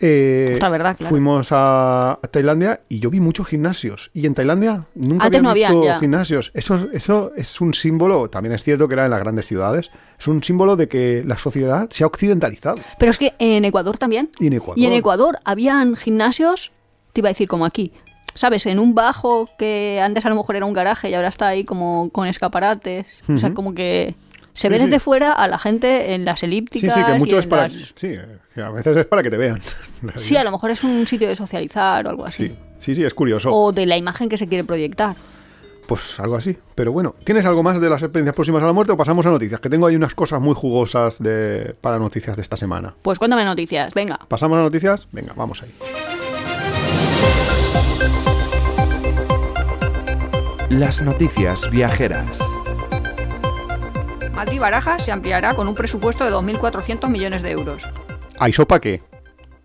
[0.00, 1.08] Eh, verdad, claro.
[1.10, 4.10] Fuimos a Tailandia y yo vi muchos gimnasios.
[4.12, 6.50] Y en Tailandia nunca Antes había no visto gimnasios.
[6.54, 10.26] Eso, eso es un símbolo, también es cierto que era en las grandes ciudades, es
[10.28, 12.76] un símbolo de que la sociedad se ha occidentalizado.
[12.98, 14.30] Pero es que en Ecuador también.
[14.40, 14.78] Y en Ecuador.
[14.78, 16.72] Y en Ecuador habían gimnasios,
[17.12, 17.92] te iba a decir como aquí,
[18.34, 18.66] ¿sabes?
[18.66, 21.64] En un bajo que antes a lo mejor era un garaje y ahora está ahí
[21.64, 23.06] como con escaparates.
[23.32, 24.14] O sea, como que
[24.54, 24.84] se Sí, ve sí.
[24.84, 26.94] desde fuera a la gente en las Sí, elípticas.
[26.94, 27.62] sí, que y mucho es para...
[27.64, 29.60] las- Sí, que a veces es para que te vean.
[30.16, 32.48] Sí, a lo mejor es un sitio de socializar o algo así.
[32.48, 33.50] Sí, sí, sí, es curioso.
[33.52, 35.16] O de la imagen que se quiere proyectar.
[35.86, 36.56] Pues algo así.
[36.74, 39.30] Pero bueno, ¿tienes algo más de las experiencias próximas a la muerte o pasamos a
[39.30, 39.60] noticias?
[39.60, 41.74] Que tengo ahí unas cosas muy jugosas de...
[41.80, 42.94] para noticias de esta semana.
[43.02, 44.18] Pues cuéntame noticias, venga.
[44.28, 45.08] ¿Pasamos a noticias?
[45.12, 45.74] Venga, vamos ahí.
[50.70, 52.40] Las noticias viajeras.
[54.32, 57.84] Madrid Barajas se ampliará con un presupuesto de 2.400 millones de euros.
[58.38, 59.02] ¿Hay sopa qué?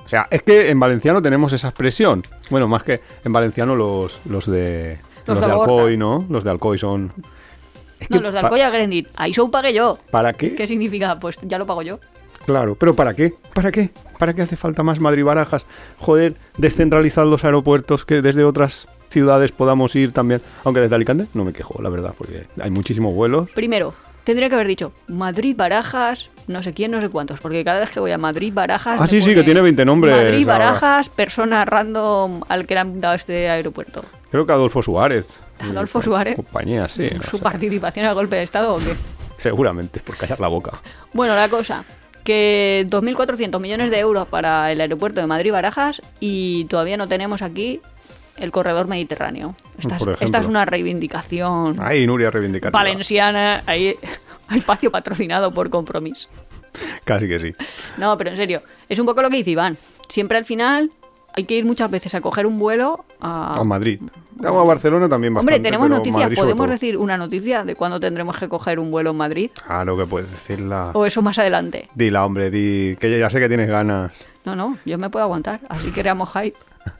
[0.04, 2.26] O sea, es que en valenciano tenemos esa expresión.
[2.50, 4.98] Bueno, más que en valenciano los, los de...
[5.26, 5.54] Los Los, de.
[5.54, 6.26] Alcoy, ¿no?
[6.30, 7.14] Los de Alcoy son...
[8.00, 9.08] Es No, los de Alcoya Grandit.
[9.16, 10.00] Ahí show pagué yo.
[10.10, 10.56] ¿Para qué?
[10.56, 11.20] ¿Qué significa?
[11.20, 12.00] Pues ya lo pago yo.
[12.46, 13.34] Claro, pero ¿para qué?
[13.54, 13.92] ¿Para qué?
[14.18, 15.66] ¿Para qué hace falta más Madrid-Barajas?
[16.00, 20.42] Joder, descentralizar los aeropuertos que desde otras ciudades podamos ir también.
[20.64, 23.52] Aunque desde Alicante no me quejo, la verdad, porque hay muchísimos vuelos.
[23.52, 27.80] Primero, tendría que haber dicho Madrid Barajas, no sé quién, no sé cuántos, porque cada
[27.80, 29.00] vez que voy a Madrid Barajas.
[29.00, 30.46] Ah, sí, sí, que tiene 20 nombres Madrid.
[30.46, 34.04] Barajas, persona random al que le han dado este aeropuerto.
[34.32, 35.40] Creo que Adolfo Suárez.
[35.60, 36.36] Adolfo Suárez.
[36.36, 37.10] Compañía, sí.
[37.30, 38.94] Su participación al golpe de Estado o qué.
[39.38, 40.82] Seguramente, por callar la boca.
[41.14, 41.86] Bueno, la cosa,
[42.24, 47.82] que 2.400 millones de euros para el aeropuerto de Madrid-Barajas y todavía no tenemos aquí
[48.40, 49.56] el corredor mediterráneo.
[49.78, 52.80] Esta, es, esta una reivindicación Ahí, Nuria reivindicativa.
[52.80, 53.96] valenciana, ahí
[54.56, 56.30] espacio patrocinado por Compromís.
[57.04, 57.56] Casi que sí.
[57.98, 59.78] No, pero en serio, es un poco lo que dice Iván.
[60.08, 60.92] Siempre al final
[61.34, 63.60] hay que ir muchas veces a coger un vuelo a...
[63.60, 64.02] A Madrid.
[64.36, 65.56] Vamos a Barcelona también bastante.
[65.56, 66.22] Hombre, tenemos noticias.
[66.22, 69.52] Madrid ¿Podemos decir una noticia de cuándo tendremos que coger un vuelo en Madrid?
[69.66, 70.92] Claro que puedes decirla.
[70.94, 71.90] ¿O eso más adelante?
[71.94, 74.26] Dila, hombre, di que ya sé que tienes ganas.
[74.46, 76.58] No, no, yo me puedo aguantar, así que creamos hype.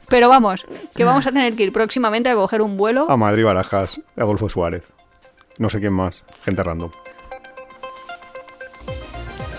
[0.08, 3.10] Pero vamos, que vamos a tener que ir próximamente a coger un vuelo.
[3.10, 4.84] A Madrid, Barajas, Adolfo Suárez.
[5.58, 6.22] No sé quién más.
[6.44, 6.90] Gente random.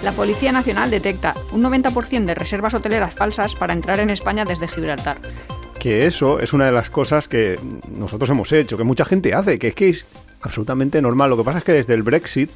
[0.04, 4.68] La Policía Nacional detecta un 90% de reservas hoteleras falsas para entrar en España desde
[4.68, 5.18] Gibraltar.
[5.78, 9.60] Que eso es una de las cosas que nosotros hemos hecho, que mucha gente hace,
[9.60, 10.06] que es que es
[10.42, 11.30] absolutamente normal.
[11.30, 12.50] Lo que pasa es que desde el Brexit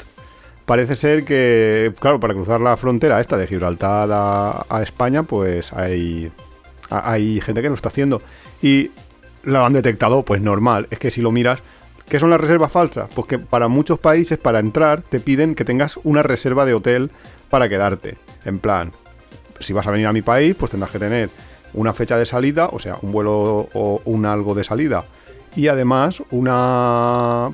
[0.65, 5.71] parece ser que, claro, para cruzar la frontera esta de Gibraltar a, a España, pues
[5.71, 6.31] hay,
[6.89, 8.21] hay gente que lo está haciendo.
[8.61, 8.91] Y
[9.43, 10.87] lo han detectado, pues normal.
[10.89, 11.59] Es que si lo miras,
[12.09, 13.09] ¿qué son las reservas falsas?
[13.13, 17.11] Pues que para muchos países, para entrar, te piden que tengas una reserva de hotel
[17.49, 18.17] para quedarte.
[18.43, 18.91] En plan,
[19.59, 21.29] si vas a venir a mi país, pues tendrás que tener
[21.73, 25.05] una fecha de salida, o sea, un vuelo o un algo de salida,
[25.55, 27.51] y además una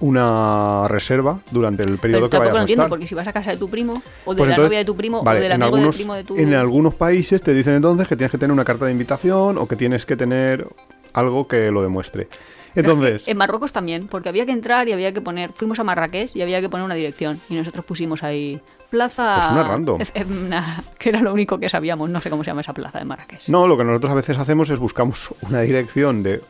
[0.00, 2.90] una reserva durante el periodo Pero que vayas lo a entiendo, estar.
[2.90, 4.84] porque si vas a casa de tu primo, o de Pues la entonces- novia de
[4.84, 6.36] tu primo, vale, o del amigo algunos, del primo de tu...
[6.36, 9.66] En algunos países te dicen entonces que tienes que tener una carta de invitación o
[9.66, 10.66] que tienes que tener
[11.12, 12.28] algo que lo demuestre.
[12.74, 15.52] Entonces, En Marruecos también, porque había que entrar y había que poner...
[15.54, 17.40] Fuimos a Marrakech y había que poner una dirección.
[17.48, 18.60] Y nosotros pusimos ahí...
[18.90, 19.36] Plaza...
[19.38, 20.00] Pues una random.
[20.46, 22.10] Una- que era lo único que sabíamos.
[22.10, 23.48] No sé cómo se llama esa plaza de Marrakech.
[23.48, 26.42] no, lo que nosotros a veces hacemos es buscamos una dirección de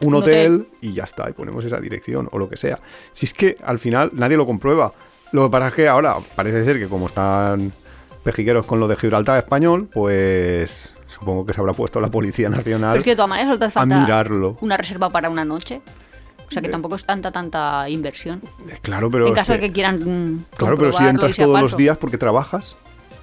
[0.00, 0.68] un, hotel, hotel.
[0.80, 2.78] y ya está, y ponemos esa dirección o lo que sea.
[3.12, 4.92] Si es que al final nadie lo comprueba.
[5.32, 7.72] Lo que pasa es que ahora parece ser que como están
[8.22, 12.90] pejiqueros con lo de Gibraltar español, pues supongo que se habrá puesto la Policía Nacional
[12.92, 14.56] Pero es que de todas maneras te hace a falta mirarlo.
[14.60, 15.80] una reserva para una noche.
[16.48, 18.40] O sea que tampoco es tanta, tanta inversión.
[18.66, 19.98] Eh, Claro, pero en caso de que- quieran.
[19.98, 22.76] mm, claro, pero si entras todos los días porque trabajas.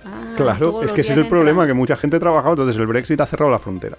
[0.06, 1.68] Ah, Claro, es que ese es el problema, entran.
[1.70, 3.98] que mucha gente ha trabajado, entonces el Brexit ha cerrado la frontera.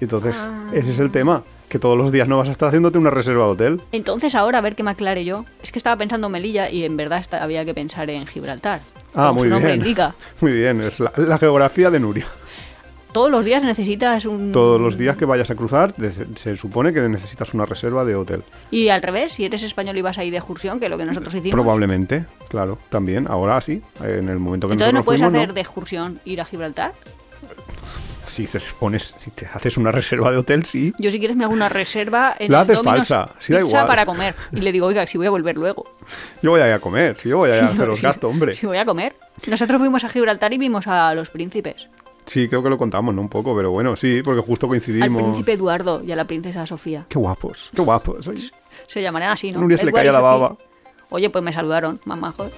[0.00, 0.66] Y entonces, Ah.
[0.72, 3.44] ese es el tema, que todos los días no vas a estar haciéndote una reserva
[3.46, 3.80] de hotel.
[3.92, 5.44] Entonces ahora, a ver qué me aclare yo.
[5.62, 8.80] Es que estaba pensando en Melilla y en verdad había que pensar en Gibraltar.
[9.14, 9.70] Ah, muy bien.
[9.76, 10.14] indica.
[10.40, 12.26] Muy bien, es la, la geografía de Nuria.
[13.12, 14.52] Todos los días necesitas un...
[14.52, 15.94] Todos los días que vayas a cruzar,
[16.34, 18.44] se supone que necesitas una reserva de hotel.
[18.70, 21.06] Y al revés, si eres español y vas ahí de excursión, que es lo que
[21.06, 21.52] nosotros hicimos.
[21.52, 25.48] Probablemente, claro, también, ahora sí, en el momento que Entonces no nosotros puedes fuimos, hacer
[25.48, 25.54] no.
[25.54, 26.92] de excursión ir a Gibraltar.
[28.36, 30.92] Si te pones, si te haces una reserva de hotel, sí.
[30.98, 33.86] Yo si quieres me hago una reserva en La haces falsa, sí da igual.
[33.86, 34.34] para comer.
[34.52, 35.84] Y le digo, oiga, si voy a volver luego.
[36.42, 38.28] Yo voy a ir a comer, si yo voy a ir a hacer los gastos,
[38.30, 38.54] hombre.
[38.54, 39.16] Si voy a comer.
[39.46, 41.88] Nosotros fuimos a Gibraltar y vimos a los príncipes.
[42.26, 43.22] Sí, creo que lo contamos, ¿no?
[43.22, 45.22] Un poco, pero bueno, sí, porque justo Al coincidimos.
[45.22, 47.06] príncipe Eduardo y a la princesa Sofía.
[47.08, 48.26] Qué guapos, qué guapos.
[48.28, 48.50] Oye,
[48.86, 49.60] Se llamarían así, ¿no?
[49.78, 50.56] Se le caía la baba.
[51.08, 52.52] Oye, pues me saludaron, majos.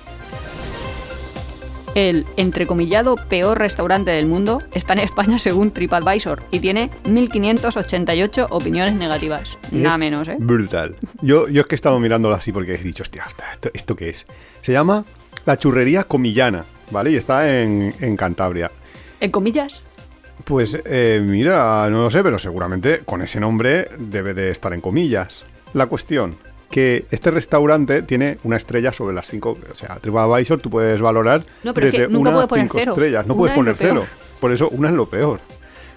[1.94, 8.94] El entrecomillado peor restaurante del mundo está en España según TripAdvisor y tiene 1588 opiniones
[8.94, 9.58] negativas.
[9.72, 10.36] Y Nada es menos, ¿eh?
[10.38, 10.96] Brutal.
[11.22, 13.96] Yo, yo es que he estado mirándolo así porque he dicho, hostia, hostia, ¿esto, esto
[13.96, 14.26] qué es?
[14.62, 15.04] Se llama
[15.46, 17.10] La Churrería Comillana, ¿vale?
[17.12, 18.70] Y está en, en Cantabria.
[19.20, 19.82] En comillas.
[20.44, 24.80] Pues eh, mira, no lo sé, pero seguramente con ese nombre debe de estar en
[24.80, 25.44] comillas.
[25.74, 26.36] La cuestión,
[26.70, 31.42] que este restaurante tiene una estrella sobre las cinco, o sea, TripAdvisor tú puedes valorar
[31.64, 32.92] No, pero es que desde nunca una a cinco cero.
[32.92, 34.04] estrellas, no Una puedes poner cero.
[34.40, 35.40] Por eso una es lo peor.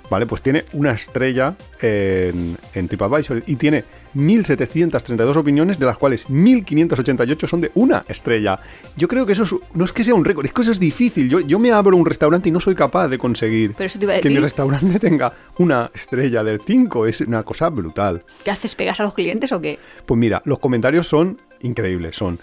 [0.09, 6.25] Vale, pues tiene una estrella en, en TripAdvisor y tiene 1.732 opiniones, de las cuales
[6.27, 8.59] 1.588 son de una estrella.
[8.97, 10.79] Yo creo que eso es- no es que sea un récord, es que eso es
[10.79, 11.29] difícil.
[11.29, 14.05] Yo, yo me abro un restaurante y no soy capaz de conseguir Pero eso te
[14.05, 17.05] iba a que mi restaurante tenga una estrella del 5.
[17.05, 18.23] Es una cosa brutal.
[18.43, 18.75] ¿Qué haces?
[18.75, 19.79] ¿Pegas a los clientes o qué?
[20.05, 22.15] Pues mira, los comentarios son increíbles.
[22.15, 22.39] Son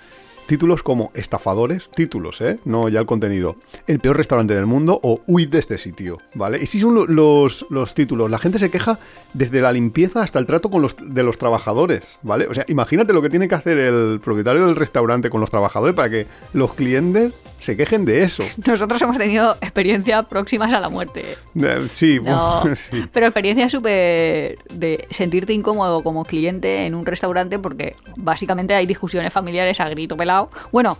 [0.48, 2.58] títulos como estafadores, títulos, ¿eh?
[2.64, 3.54] No ya el contenido.
[3.86, 6.58] El peor restaurante del mundo o huid de este sitio, ¿vale?
[6.60, 8.30] Y sí son lo- los, los títulos.
[8.30, 8.98] La gente se queja
[9.34, 12.46] desde la limpieza hasta el trato con los, de los trabajadores, ¿vale?
[12.48, 15.94] O sea, imagínate lo que tiene que hacer el propietario del restaurante con los trabajadores
[15.94, 18.44] para que los clientes se quejen de eso.
[18.66, 21.36] Nosotros hemos tenido experiencias próximas a la muerte.
[21.54, 23.04] Eh, sí, No, sí.
[23.12, 29.32] pero experiencia súper de sentirte incómodo como cliente en un restaurante porque básicamente hay discusiones
[29.32, 30.50] familiares a grito pelado.
[30.72, 30.98] Bueno,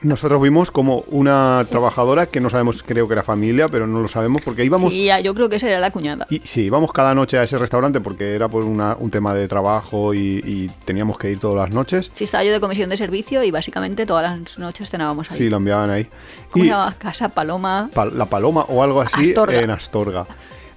[0.00, 4.06] Nosotros vimos como una trabajadora que no sabemos, creo que era familia, pero no lo
[4.06, 6.26] sabemos porque íbamos sí, yo creo que esa era la cuñada.
[6.30, 9.48] Y sí, íbamos cada noche a ese restaurante porque era por una- un tema de
[9.48, 12.12] trabajo y, y teníamos que ir todas las noches.
[12.14, 15.36] Sí, estaba yo de comisión de servicio y básicamente todas las noches cenábamos ahí.
[15.38, 16.06] Sí, lo enviaban ahí.
[16.50, 16.74] ¿Cómo y se?
[16.98, 17.90] Casa Paloma.
[17.92, 19.60] pa- la Paloma o algo así Astorga.
[19.60, 20.26] en Astorga.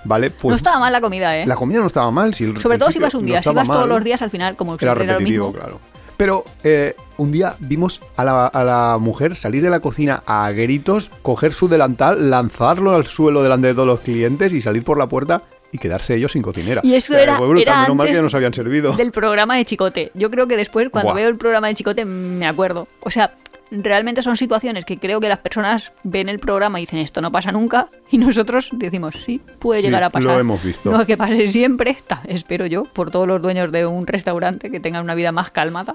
[0.03, 1.45] Vale, pues no estaba mal la comida, ¿eh?
[1.45, 2.33] la comida no estaba mal.
[2.33, 3.43] Si Sobre todo si ibas un no día.
[3.43, 5.59] Si ibas todos mal, los días, al final, como Era siempre era lo repetitivo, mismo.
[5.61, 5.79] claro.
[6.21, 10.51] Pero eh, un día vimos a la, a la mujer salir de la cocina a
[10.51, 14.99] gritos, coger su delantal, lanzarlo al suelo delante de todos los clientes y salir por
[14.99, 16.81] la puerta y quedarse ellos sin cocinera.
[16.83, 18.93] Y eso era, brutal, era menos mal que ya nos habían servido.
[18.93, 20.11] del programa de Chicote.
[20.13, 21.21] Yo creo que después, cuando Buah.
[21.21, 22.87] veo el programa de Chicote, me acuerdo.
[23.01, 23.33] O sea,
[23.71, 27.31] realmente son situaciones que creo que las personas ven el programa y dicen esto no
[27.31, 30.31] pasa nunca y nosotros decimos sí, puede Sí, llegar a pasar.
[30.33, 30.91] lo hemos visto.
[30.91, 34.79] No que pase siempre, ta- espero yo, por todos los dueños de un restaurante que
[34.79, 35.93] tengan una vida más calmada.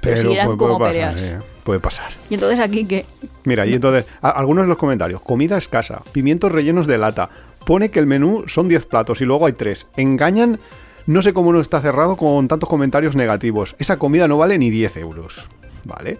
[0.00, 1.14] Pero, puede, como puede peleas.
[1.14, 2.10] pasar, sí, puede pasar.
[2.30, 3.04] Y entonces aquí que
[3.44, 5.20] Mira, y entonces, a- algunos de los comentarios.
[5.20, 7.28] Comida escasa, pimientos rellenos de lata.
[7.66, 9.86] Pone que el menú son 10 platos y luego hay 3.
[9.96, 10.58] Engañan,
[11.06, 13.74] no sé cómo no está cerrado con tantos comentarios negativos.
[13.78, 15.46] Esa comida no vale ni 10 euros.
[15.84, 16.18] ¿Vale?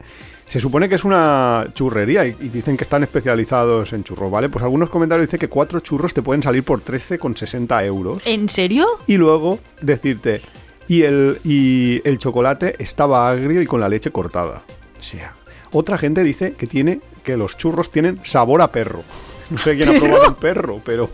[0.51, 4.49] Se supone que es una churrería y, y dicen que están especializados en churros, ¿vale?
[4.49, 8.19] Pues algunos comentarios dicen que cuatro churros te pueden salir por 13,60 euros.
[8.25, 8.89] ¿En serio?
[9.07, 10.43] Y luego decirte,
[10.89, 14.65] y el, y el chocolate estaba agrio y con la leche cortada.
[14.99, 15.37] O sea,
[15.71, 19.05] otra gente dice que tiene que los churros tienen sabor a perro.
[19.51, 21.11] No sé quién ha probado un perro, pero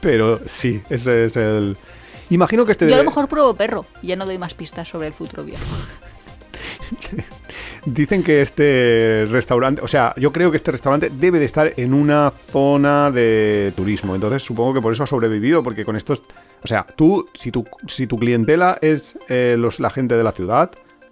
[0.00, 1.76] pero sí, ese es el
[2.30, 4.88] Imagino que este Yo a lo mejor pruebo perro y ya no doy más pistas
[4.88, 5.64] sobre el futuro viaje.
[7.86, 11.92] Dicen que este restaurante, o sea, yo creo que este restaurante debe de estar en
[11.92, 14.14] una zona de turismo.
[14.14, 16.22] Entonces supongo que por eso ha sobrevivido, porque con estos,
[16.62, 20.32] o sea, tú, si tu, si tu clientela es eh, los, la gente de la
[20.32, 20.70] ciudad,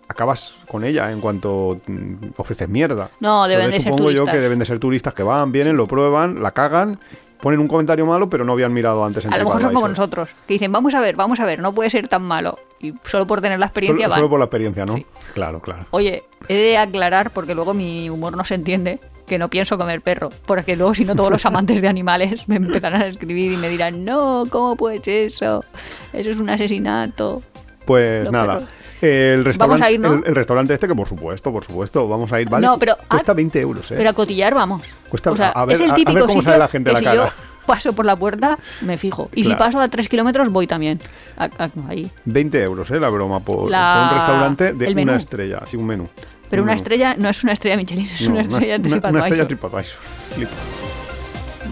[0.08, 3.10] acabas con ella en cuanto mm, ofreces mierda.
[3.20, 5.76] No, deben Entonces, de ser supongo yo que deben de ser turistas que van, vienen,
[5.76, 6.98] lo prueban, la cagan,
[7.40, 9.88] ponen un comentario malo, pero no habían mirado antes en A lo mejor son como
[9.88, 12.56] nosotros, que dicen, vamos a ver, vamos a ver, no puede ser tan malo.
[12.82, 14.96] Y solo por tener la experiencia Solo, solo por la experiencia, ¿no?
[14.96, 15.06] Sí.
[15.34, 15.86] Claro, claro.
[15.92, 20.00] Oye, he de aclarar, porque luego mi humor no se entiende, que no pienso comer
[20.02, 20.30] perro.
[20.46, 23.68] Porque luego, si no, todos los amantes de animales me empezarán a escribir y me
[23.68, 25.64] dirán, no, ¿cómo puedes eso?
[26.12, 27.40] Eso es un asesinato.
[27.86, 28.70] Pues Los nada, perros.
[29.00, 30.12] El restaurante, a ir, ¿no?
[30.14, 32.66] el, el restaurante este, que por supuesto, por supuesto, vamos a ir, ¿vale?
[32.66, 33.94] No, pero- Cuesta ah, 20 euros, ¿eh?
[33.96, 34.82] Pero a cotillar vamos.
[35.08, 36.90] Cuesta- o sea, a ver- es el a- a ver típico cómo sale la gente
[36.90, 37.34] a la yo cara.
[37.66, 39.28] Paso por la puerta, me fijo.
[39.34, 39.58] Y Claro.
[39.58, 40.98] si paso a tres kilómetros, voy también.
[41.36, 42.10] A- a- ahí.
[42.24, 43.00] 20 euros, ¿eh?
[43.00, 46.08] La broma por, La- por un restaurante de una estrella, así un menú.
[46.50, 46.82] Pero Un una menú.
[46.82, 49.20] estrella no es una estrella Michelin, es No, una estrella una, una TripAdvisor.
[49.26, 49.98] estrella TripAdvisor.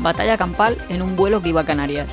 [0.00, 2.08] Batalla campal en un vuelo que iba a Canarias.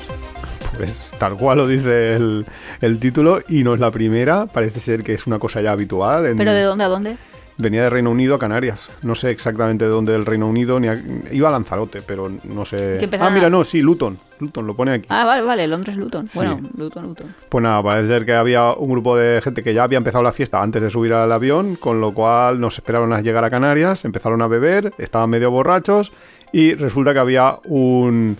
[0.76, 2.44] Pues tal cual lo dice el,
[2.82, 6.26] el título y no es la primera, parece ser que es una cosa ya habitual.
[6.26, 7.16] en- ¿Pero de dónde a dónde?
[7.60, 8.88] Venía de Reino Unido a Canarias.
[9.02, 12.64] No sé exactamente de dónde del Reino Unido, ni a- iba a Lanzarote, pero no
[12.64, 13.00] sé.
[13.18, 14.16] Ah, mira, no, sí, Luton.
[14.38, 15.06] Luton lo pone aquí.
[15.10, 16.28] Ah, vale, vale, Londres, Luton.
[16.28, 16.38] Sí.
[16.38, 17.34] Bueno, Luton, Luton.
[17.48, 20.30] Pues nada, parece ser que había un grupo de gente que ya había empezado la
[20.30, 24.04] fiesta antes de subir al avión, con lo cual nos esperaron a llegar a Canarias,
[24.04, 26.12] empezaron a beber, estaban medio borrachos
[26.52, 28.36] y resulta que había un,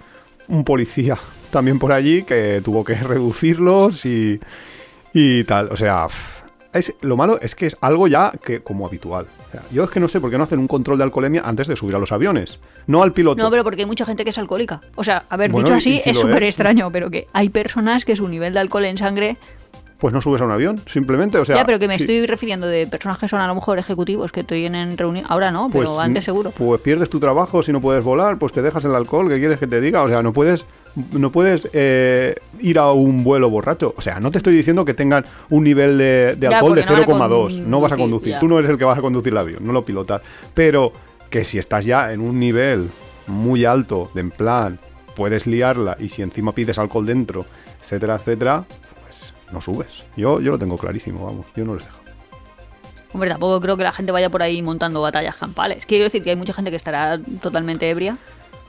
[0.47, 1.19] un policía
[1.51, 4.39] también por allí que tuvo que reducirlos y,
[5.13, 5.71] y tal.
[5.73, 6.38] O sea, pff,
[6.73, 9.27] es, lo malo es que es algo ya que como habitual.
[9.49, 11.43] O sea, yo es que no sé por qué no hacen un control de alcoholemia
[11.45, 12.61] antes de subir a los aviones.
[12.87, 13.43] No al piloto.
[13.43, 14.81] No, pero porque hay mucha gente que es alcohólica.
[14.97, 18.17] O sea, Bueno, dicho así y si es súper extraño, pero que hay personas que
[18.17, 19.37] su nivel de alcohol en sangre...
[19.99, 21.39] Pues no subes a un avión, simplemente.
[21.39, 22.05] O sea, ya, pero que me sí.
[22.05, 25.25] estoy refiriendo de personas que son a lo mejor ejecutivos que tienen reunión...
[25.29, 26.53] Ahora no, pero Pues, antes seguro.
[26.53, 29.59] Pues pierdes tu trabajo si no puedes volar, pues te dejas el alcohol, ¿qué quieres
[29.59, 30.03] que te diga?
[30.03, 30.67] O sea, no puedes,
[31.13, 33.95] no puedes eh, ir a un vuelo borracho.
[33.97, 36.83] O sea, no te estoy diciendo que tengan un nivel de, de Ya, alcohol de
[36.83, 37.61] porque no van a 0,2.
[37.61, 38.33] No vas a conducir, conducir.
[38.33, 38.41] ya.
[38.41, 40.23] Tú no eres el que vas a conducir el avión, no lo pilotas.
[40.55, 40.93] Pero
[41.31, 42.91] que si estás ya en un nivel
[43.27, 44.81] muy alto, de en plan,
[45.15, 47.47] puedes liarla y si encima pides alcohol dentro,
[47.83, 48.65] etcétera, etcétera,
[49.03, 50.05] pues no subes.
[50.17, 51.99] Yo, yo lo tengo clarísimo, vamos, yo no les dejo.
[53.13, 55.87] Hombre, tampoco creo que la gente vaya por ahí montando batallas campales.
[55.87, 58.19] Quiero decir que hay mucha gente que estará totalmente ebria.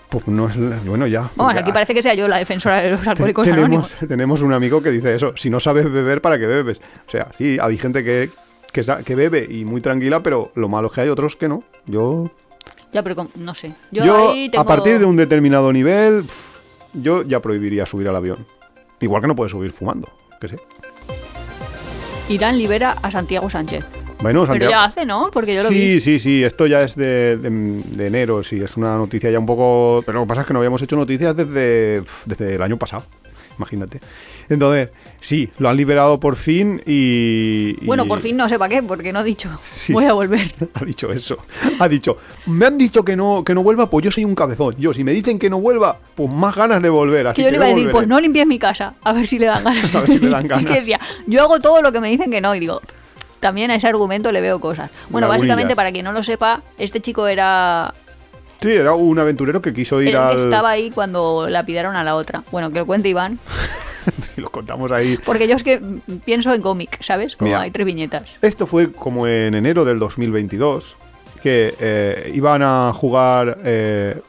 [0.09, 1.29] Pues no es, bueno, ya.
[1.35, 3.95] Vamos, porque aquí parece que sea yo la defensora de los Te- alcohólicos tenemos, anónimos.
[4.07, 5.33] tenemos un amigo que dice eso.
[5.35, 6.81] Si no sabes beber, ¿para qué bebes?
[7.07, 8.31] O sea, sí, hay gente que,
[8.71, 11.63] que, bebe y muy tranquila, pero lo malo es que hay otros que no.
[11.85, 12.31] Yo,
[12.91, 13.73] Ya, pero con- no sé.
[13.91, 14.63] Yo, yo, ahí tengo...
[14.63, 16.23] a partir de un determinado nivel,
[16.93, 18.47] yo ya prohibiría subir al avión.
[19.01, 20.55] Igual que no puedes subir fumando, que sé.
[22.29, 23.85] Irán libera a Santiago Sánchez.
[24.21, 25.29] Bueno, Pero Santiago- ya hace, ¿no?
[25.31, 25.99] Porque yo lo sí, vi.
[26.01, 29.45] sí, sí, esto ya es de, de- de enero, sí, es una noticia ya un
[29.45, 30.03] poco...
[30.05, 33.05] Pero lo que pasa es que no habíamos hecho noticias desde, desde el año pasado,
[33.57, 34.01] imagínate.
[34.49, 34.89] Entonces,
[35.21, 37.77] sí, lo han liberado por fin y...
[37.81, 39.49] y- Bueno, por fin no sé para qué, porque no he dicho.
[39.63, 39.93] Sí.
[39.93, 40.53] Voy a volver.
[40.73, 41.37] Ha dicho eso.
[41.79, 44.75] Ha dicho, me han dicho que no, que no vuelva, pues yo soy un cabezón.
[44.77, 47.25] Yo, si me dicen que no vuelva, pues más ganas de volver.
[47.27, 47.93] Así Que yo le iba a decir, volveré.
[47.97, 49.95] pues no limpies mi casa, a ver si le dan ganas.
[49.95, 50.65] A ver si le dan Es ganas.
[50.65, 52.81] que decía, yo hago todo lo que me dicen que no, y digo,
[53.39, 54.91] también a ese argumento le veo cosas.
[55.09, 55.49] Bueno, Lagunillas.
[55.49, 57.93] básicamente, para quien no lo sepa, este chico era
[58.61, 60.35] Sí, era un aventurero que quiso ir al...
[60.35, 62.43] que estaba ahí cuando la pidaron a la otra.
[62.51, 63.39] Bueno, que lo cuente Iván,
[64.37, 65.17] Y lo contamos ahí.
[65.25, 65.81] porque yo es que
[66.25, 67.35] pienso en cómic, ¿sabes?
[67.35, 67.61] Como Mira.
[67.61, 68.29] hay tres viñetas.
[68.41, 70.97] Esto fue como en enero del 2022,
[71.41, 73.59] que eh, iban a jugar...
[73.63, 74.21] eh,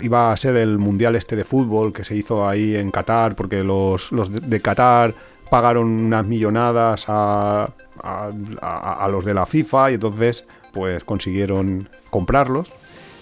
[0.00, 3.62] iba a ser el mundial este de fútbol que se hizo ahí en Qatar, porque
[3.62, 5.14] los, los de Qatar
[5.50, 7.70] pagaron unas millonadas a,
[8.02, 12.72] a- los de la FIFA y entonces pues consiguieron comprarlos,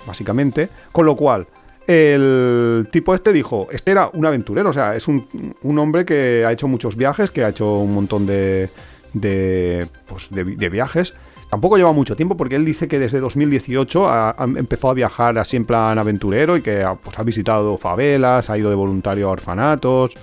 [0.07, 0.69] básicamente.
[0.93, 1.47] Con lo cual,
[1.87, 6.45] el tipo este dijo, este era un aventurero, o sea, es un, un hombre que
[6.47, 8.71] ha hecho muchos viajes, que ha hecho un montón de,
[9.13, 11.15] de, pues, de viajes.
[11.49, 15.39] Tampoco lleva mucho tiempo porque él dice que desde 2018 ha- ha- empezó a viajar
[15.39, 19.29] así en plan aventurero y que ha, pues, ha visitado favelas, ha ido de voluntario
[19.29, 20.15] a orfanatos,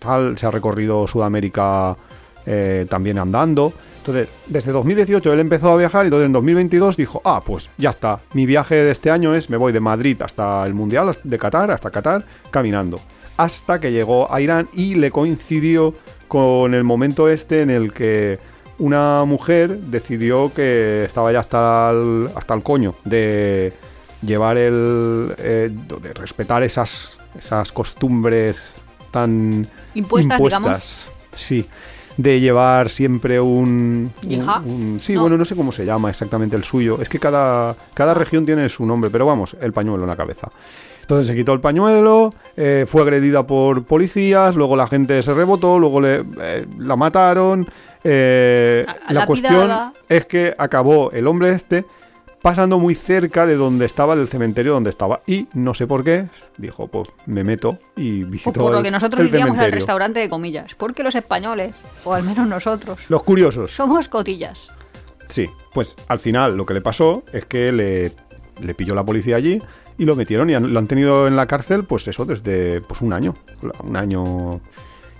[0.00, 1.96] tal, se ha recorrido Sudamérica
[2.46, 3.72] eh, también andando.
[4.02, 7.90] Entonces, desde 2018 él empezó a viajar y entonces en 2022 dijo, ah, pues ya
[7.90, 11.38] está, mi viaje de este año es, me voy de Madrid hasta el Mundial de
[11.38, 12.98] Qatar, hasta Qatar, caminando.
[13.36, 15.94] Hasta que llegó a Irán y le coincidió
[16.26, 18.40] con el momento este en el que
[18.78, 23.72] una mujer decidió que estaba ya hasta el, hasta el coño de
[24.20, 25.32] llevar el...
[25.38, 28.74] eh, de respetar esas, esas costumbres
[29.12, 31.08] tan Impuestas, digamos.
[31.30, 31.66] Sí,
[32.16, 34.12] de llevar siempre un...
[34.64, 35.22] un- sí, No.
[35.22, 36.98] bueno, no sé cómo se llama exactamente el suyo.
[37.00, 40.50] Es que cada, cada región tiene su nombre, pero vamos, el pañuelo en la cabeza.
[41.00, 45.78] Entonces se quitó el pañuelo, eh, fue agredida por policías, luego la gente se rebotó,
[45.78, 47.66] luego le, eh, la mataron.
[48.04, 49.26] eh, la lapidada.
[49.26, 51.84] cuestión es que acabó el hombre este
[52.42, 56.26] pasando muy cerca de donde estaba el cementerio donde estaba y no sé por qué
[56.58, 60.28] dijo pues me meto y O visito por lo que nosotros iríamos al restaurante de
[60.28, 60.74] comillas.
[60.74, 61.74] Porque los españoles,
[62.04, 64.68] o al menos nosotros, los curiosos somos cotillas.
[65.28, 68.12] Sí, pues al final lo que le pasó es que le,
[68.60, 69.62] le pilló la policía allí
[69.96, 73.00] y lo metieron y han- lo han tenido en la cárcel, pues eso, desde pues
[73.00, 73.34] un año.
[73.84, 74.60] Un año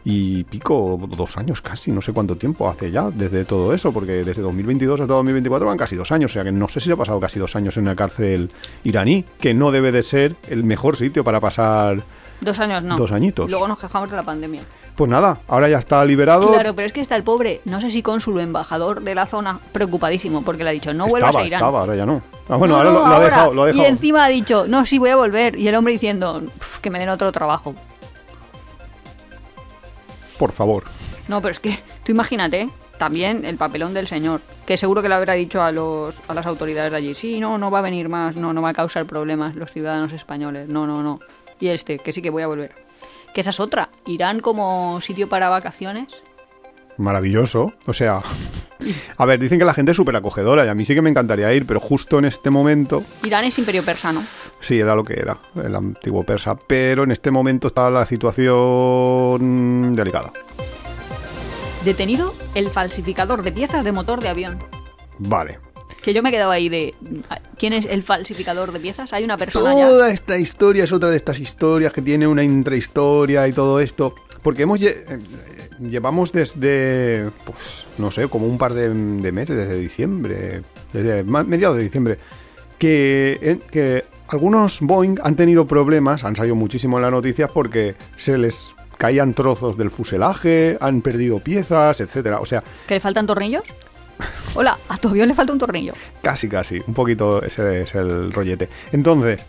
[0.05, 4.24] y pico, dos años casi, no sé cuánto tiempo hace ya desde todo eso, porque
[4.24, 6.96] desde 2022 hasta 2024 van casi dos años, o sea que no sé si ha
[6.96, 8.50] pasado casi dos años en una cárcel
[8.84, 12.03] iraní, que no debe de ser el mejor sitio para pasar
[12.40, 12.96] Dos años no.
[12.96, 13.48] dos añitos.
[13.48, 14.62] Luego nos quejamos de la pandemia.
[14.96, 16.53] Pues nada, ahora ya está liberado.
[16.53, 19.26] Claro, pero es que está el pobre, no sé si cónsul o embajador de la
[19.26, 21.59] zona, preocupadísimo, porque le ha dicho, no vuelvas estaba, a Irán.
[21.61, 22.20] estaba, ahora ya no.
[22.48, 23.84] Ah, bueno, No, ahora no, lo, lo ha dejado, lo ha dejado.
[23.84, 25.57] Y encima ha dicho, no, sí voy a volver.
[25.57, 27.74] Y el hombre diciendo, "Pf, que me den otro trabajo.
[30.43, 30.82] Por favor.
[31.28, 32.68] No, pero es que tú imagínate
[32.99, 36.47] también el papelón del señor, que seguro que le habrá dicho a, los, a las
[36.47, 39.07] autoridades de allí, sí, no, no va a venir más, no, no va a causar
[39.07, 41.20] problemas los ciudadanos españoles, no, no, no.
[41.61, 42.74] Y este, que sí que voy a volver.
[43.32, 43.90] Que esa es otra.
[44.05, 46.09] Irán como sitio para vacaciones.
[46.99, 47.72] Maravilloso.
[47.86, 48.20] O sea,
[49.16, 51.11] a ver, dicen que la gente es súper acogedora y a mí sí que me
[51.11, 54.22] encantaría ir, pero justo en este momento, Irán es imperio persano.
[54.61, 59.93] sí, era lo que era, el antiguo persa, pero en este momento está la situación
[59.95, 60.32] delicada.
[61.84, 64.59] Detenido el falsificador de piezas de motor de avión.
[65.18, 65.59] Vale.
[66.01, 66.95] Que yo me he quedado ahí de.
[67.59, 69.12] ¿Quién es el falsificador de piezas?
[69.12, 69.88] Hay una persona ya.
[69.88, 74.14] Toda esta historia es otra de estas historias que tiene una intrahistoria y todo esto.
[74.43, 75.18] Porque hemos lle- eh,
[75.80, 80.62] llevamos desde, pues, no sé, como un par de, de meses, desde diciembre,
[80.93, 82.18] desde mediados de diciembre,
[82.78, 87.95] que, eh, que algunos Boeing han tenido problemas, han salido muchísimo en las noticias porque
[88.16, 92.40] se les caían trozos del fuselaje, han perdido piezas, etcétera.
[92.40, 93.62] O sea, ¿Que le faltan tornillos?
[94.55, 95.95] Hola, a tu avión le falta un tornillo.
[96.22, 96.78] Casi, casi.
[96.86, 98.68] Un poquito ese es el rollete.
[98.93, 99.40] Entonces,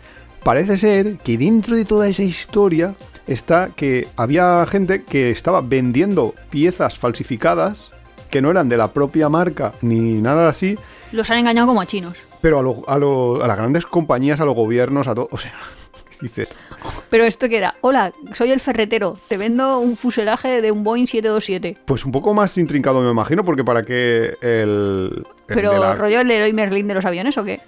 [0.42, 2.94] parece ser que dentro de toda esa historia
[3.26, 7.92] está que había gente que estaba vendiendo piezas falsificadas
[8.30, 10.76] que no eran de la propia marca ni nada así,
[11.12, 12.18] Los han engañado como a chinos.
[12.40, 15.28] pero a, lo- a, lo- a las grandes compañías, a los gobiernos, a todo.
[15.30, 15.52] O sea,
[16.20, 16.48] dices,
[17.10, 21.06] Pero esto que era, hola, soy el ferretero, te vendo un fuselaje de un Boeing
[21.06, 21.78] 727.
[21.84, 25.22] pues un poco más intrincado me imagino, porque para que el.
[25.22, 27.60] el Pero de la- rollo el Leroy Merlin de los aviones o qué?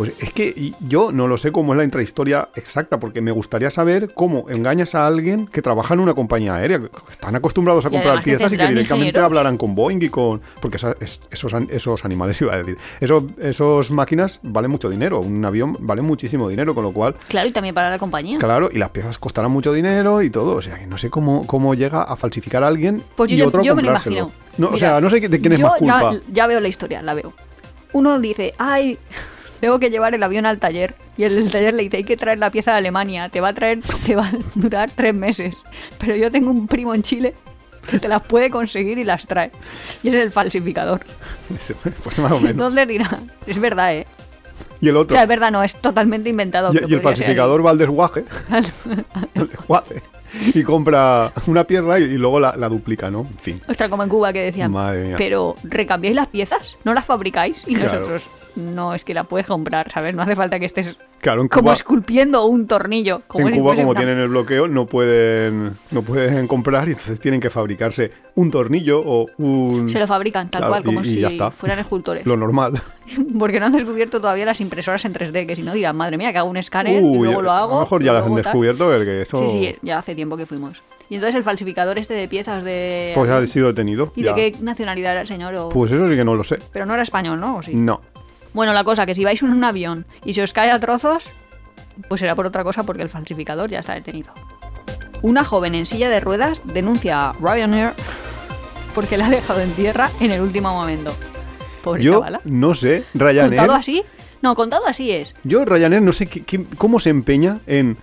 [0.00, 3.70] Pues es que yo no lo sé cómo es la intrahistoria exacta, porque me gustaría
[3.70, 6.78] saber cómo engañas a alguien que trabaja en una compañía aérea.
[6.78, 9.22] que Están acostumbrados a comprar piezas y que directamente ingenieros.
[9.24, 10.40] hablarán con Boeing y con.
[10.62, 12.78] Porque esa- es- esos, esos animales, iba a decir.
[12.98, 15.20] Esos, esos máquinas valen mucho dinero.
[15.20, 17.16] Un avión vale muchísimo dinero, con lo cual.
[17.28, 18.38] Claro, y también para la compañía.
[18.38, 20.56] Claro, y las piezas costarán mucho dinero y todo.
[20.56, 23.48] O sea, que no sé cómo, cómo llega a falsificar a alguien Pues y yo,
[23.48, 24.32] otro yo me lo imagino.
[24.56, 26.12] No, o sea, no sé de quién es yo más culpa.
[26.14, 27.34] Ya, ya veo la historia, la veo.
[27.92, 28.98] Uno dice, ay,
[29.60, 30.94] tengo que llevar el avión al taller.
[31.16, 33.28] Y el del taller le dice, hay que traer la pieza de Alemania.
[33.28, 35.56] Te va a traer, te va a durar tres meses.
[35.98, 37.34] Pero yo tengo un primo en Chile
[37.90, 39.50] que te las puede conseguir y las trae.
[40.02, 41.00] Y ese es el falsificador.
[42.02, 42.50] Pues más o menos.
[42.52, 43.08] Entonces dirá,
[43.46, 44.06] es verdad, ¿eh?
[44.80, 45.14] Y el O otro.
[45.14, 46.70] sea, es verdad, no, es totalmente inventado.
[46.72, 50.02] Y, y el falsificador va al desguaje, al desguace,
[50.54, 53.20] y compra una pieza y, y luego la, la duplica, ¿no?
[53.30, 53.60] En fin.
[53.68, 55.14] Ostras, como en Cuba que decían, Madre mía.
[55.18, 57.92] pero recambiáis las piezas, no las fabricáis y Claro.
[58.00, 58.22] nosotros
[58.60, 60.14] no es que la puedes comprar, ¿sabes?
[60.14, 63.20] No hace falta que estés Claro, como esculpiendo un tornillo.
[63.26, 67.20] Como en Cuba como una- tienen el bloqueo, no pueden, no pueden comprar y entonces
[67.20, 69.90] tienen que fabricarse un tornillo o un...
[69.90, 72.24] Se lo fabrican tal Claro, cual, como y- y si fueran escultores.
[72.26, 72.80] Lo normal.
[73.38, 76.32] Porque no han descubierto todavía las impresoras en 3D, que si no dirán, madre mía,
[76.32, 77.72] que hago un escáner y Uy, luego lo hago.
[77.72, 78.52] a lo mejor y ya las han luego tal".
[78.52, 79.38] descubierto, porque eso...
[79.40, 80.82] Sí, sí, ya hace tiempo que fuimos.
[81.10, 83.10] Y entonces el falsificador este de piezas de...
[83.16, 84.12] Pues ha sido detenido.
[84.14, 84.32] ¿Y ya.
[84.32, 85.52] de qué nacionalidad era el señor?
[85.56, 86.60] o- Pues eso sí que no lo sé.
[86.72, 87.56] Pero no era español, ¿no?
[87.56, 87.74] ¿O sí?
[87.74, 88.00] No.
[88.52, 91.28] Bueno, la cosa, que si vais en un avión y se os cae a trozos,
[92.08, 94.32] pues será por otra cosa porque el falsificador ya está detenido.
[95.22, 97.92] Una joven en silla de ruedas denuncia a Ryanair
[98.94, 101.14] porque la ha dejado en tierra en el último momento.
[101.84, 102.40] Pobre Yo chavala.
[102.44, 103.56] no sé, Ryanair...
[103.60, 104.02] ¿Contado así?
[104.42, 105.34] No, contado así es.
[105.44, 107.98] Yo, Ryanair, no sé qué- qué- cómo se empeña en,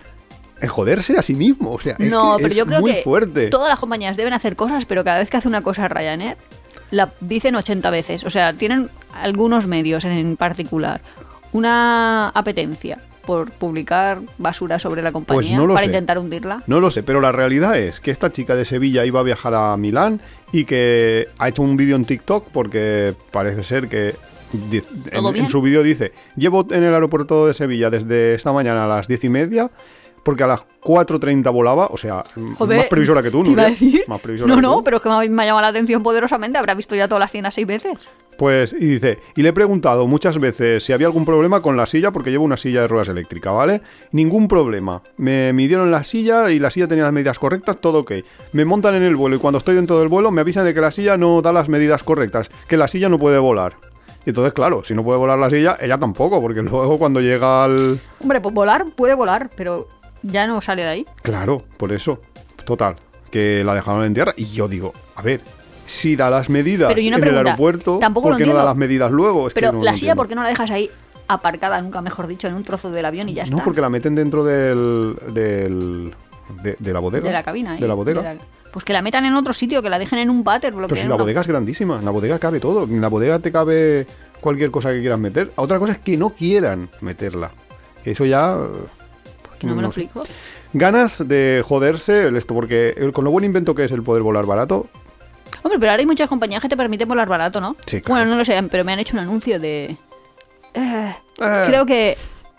[0.60, 1.72] en joderse a sí mismo.
[1.72, 3.48] O sea, no, pero es yo creo muy que fuerte.
[3.48, 6.36] todas las compañías deben hacer cosas, pero cada vez que hace una cosa Ryanair,
[6.90, 8.24] la dicen 80 veces.
[8.24, 11.00] O sea, tienen algunos medios en particular
[11.52, 15.90] una apetencia por publicar basura sobre la compañía Pues no lo para sé.
[15.90, 16.62] intentar hundirla.
[16.66, 19.54] No lo sé, pero la realidad es que esta chica de Sevilla iba a viajar
[19.54, 24.14] a Milán y que ha hecho un vídeo en TikTok porque parece ser que
[25.12, 28.88] en, en su vídeo dice, llevo en el aeropuerto de Sevilla desde esta mañana a
[28.88, 29.70] las diez y media
[30.28, 32.22] porque a las 4.30 volaba, o sea,
[32.58, 34.04] Joder, más previsora que tú, ¿te iba a decir?
[34.06, 34.84] Más previsora No, no, tú.
[34.84, 36.58] pero es que me ha, llamado la atención poderosamente.
[36.58, 37.96] Habrá visto ya todas las tiendas seis veces.
[38.36, 41.86] Pues, y dice, y le he preguntado muchas veces si había algún problema con la
[41.86, 43.80] silla, porque llevo una silla de ruedas eléctrica, ¿vale?
[44.12, 45.02] Ningún problema.
[45.16, 48.12] Me midieron la silla y la silla tenía las medidas correctas, todo ok.
[48.52, 50.82] Me montan en el vuelo y cuando estoy dentro del vuelo me avisan de que
[50.82, 53.76] la silla no da las medidas correctas, que la silla no puede volar.
[54.26, 57.64] Y entonces, claro, si no puede volar la silla, ella tampoco, porque luego cuando llega
[57.64, 57.98] al...
[58.20, 59.88] Hombre, pues volar puede volar, pero
[60.22, 61.06] ya no sale de ahí.
[61.22, 62.20] Claro, por eso.
[62.64, 62.96] Total.
[63.30, 64.32] que la dejaron en tierra.
[64.36, 65.40] Y yo digo, a ver,
[65.86, 69.48] si da las medidas en el aeropuerto, tampoco ¿por qué no da las medidas luego?
[69.48, 70.14] Es que Pero no la silla.
[70.14, 70.90] ¿por qué no la dejas ahí
[71.28, 73.54] aparcada, nunca mejor dicho, en un trozo del avión y ya está?
[73.56, 76.14] No, porque la meten dentro del, del
[76.62, 77.26] de, de la bodega.
[77.26, 77.72] De la cabina.
[77.72, 78.22] ahí, De la bodega.
[78.22, 78.40] de la-
[78.72, 80.72] Pues que la metan en otro sitio, que la dejen en un váter.
[80.74, 82.84] Pero si la bodega es grandísima, en la bodega cabe todo.
[82.84, 84.06] En la bodega te cabe
[84.40, 85.52] cualquier cosa que quieras meter.
[85.56, 87.50] Otra cosa es que no quieran meterla.
[88.04, 88.56] Eso ya...
[89.58, 90.02] Que no me lo sé.
[90.02, 90.26] explico.
[90.72, 94.86] Ganas de joderse esto, porque con lo buen invento que es el poder volar barato,
[95.62, 97.74] Hombre, pero ahora hay muchas compañías que te permiten volar barato, ¿no?
[97.84, 98.20] Sí, claro.
[98.20, 99.96] Bueno, no lo sé, pero me han hecho un anuncio de...
[100.74, 101.64] Eh, Eh.
[101.66, 102.16] Creo que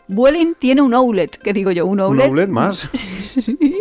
[0.09, 2.25] Vueling tiene un outlet, que digo yo, un un outlet.
[2.27, 2.89] outlet más.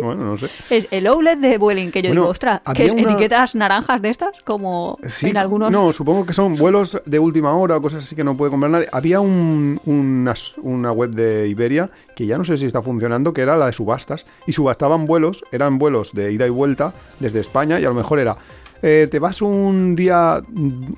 [0.01, 0.47] Bueno, no sé.
[0.69, 4.01] Es el outlet de Vueling, que yo Bueno, digo, ostras, que es una- etiquetas naranjas
[4.01, 5.71] de estas, como Sí, en algunos...
[5.71, 8.71] No, supongo que son vuelos de última hora o cosas así que no puede comprar
[8.71, 8.87] nadie.
[8.91, 13.41] Había un- una, una web de Iberia que ya no sé si está funcionando, que
[13.41, 14.25] era la de subastas.
[14.45, 18.19] Y subastaban vuelos, eran vuelos de ida y vuelta desde España y a lo mejor
[18.19, 18.37] era,
[18.83, 20.41] eh, te vas un día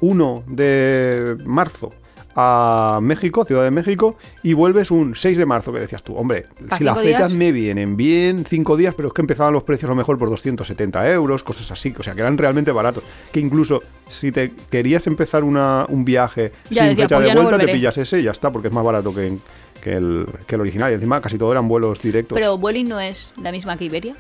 [0.02, 1.94] 1 de marzo
[2.36, 6.46] a México, Ciudad de México, y vuelves un 6 de marzo, que decías tú, hombre,
[6.70, 7.34] ¿Pa si las fechas días?
[7.34, 10.30] me vienen bien, 5 días, pero es que empezaban los precios a lo mejor por
[10.30, 13.04] 270 euros, cosas así, o sea, que eran realmente baratos.
[13.32, 17.44] Que incluso si te querías empezar una, un viaje Ya sin fecha pues de no
[17.44, 19.38] vuelta, te pillas ese y ya está, porque es más barato que,
[19.82, 20.92] que el, que el original.
[20.92, 22.36] Y encima casi todo eran vuelos directos.
[22.36, 24.16] Pero Vueling no es la misma que Iberia.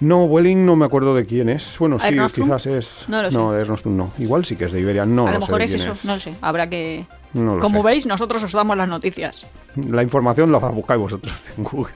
[0.00, 1.76] No, Welling no me acuerdo de quién es.
[1.78, 3.04] Bueno, sí, quizás es...
[3.08, 3.38] No lo sé.
[3.38, 4.10] de Air Nostrum no.
[4.18, 6.04] Igual sí que es de Iberia, no a lo mejor de es quién eso, es.
[6.06, 6.34] no lo sé.
[6.40, 7.06] Habrá que...
[7.34, 7.88] No lo Como sé.
[7.88, 9.46] veis, nosotros os damos las noticias.
[9.76, 11.94] La información la buscáis vosotros en Google.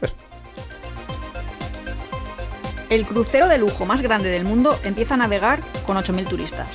[2.91, 6.69] El crucero de lujo más grande del mundo empieza a navegar con 8.000 turistas.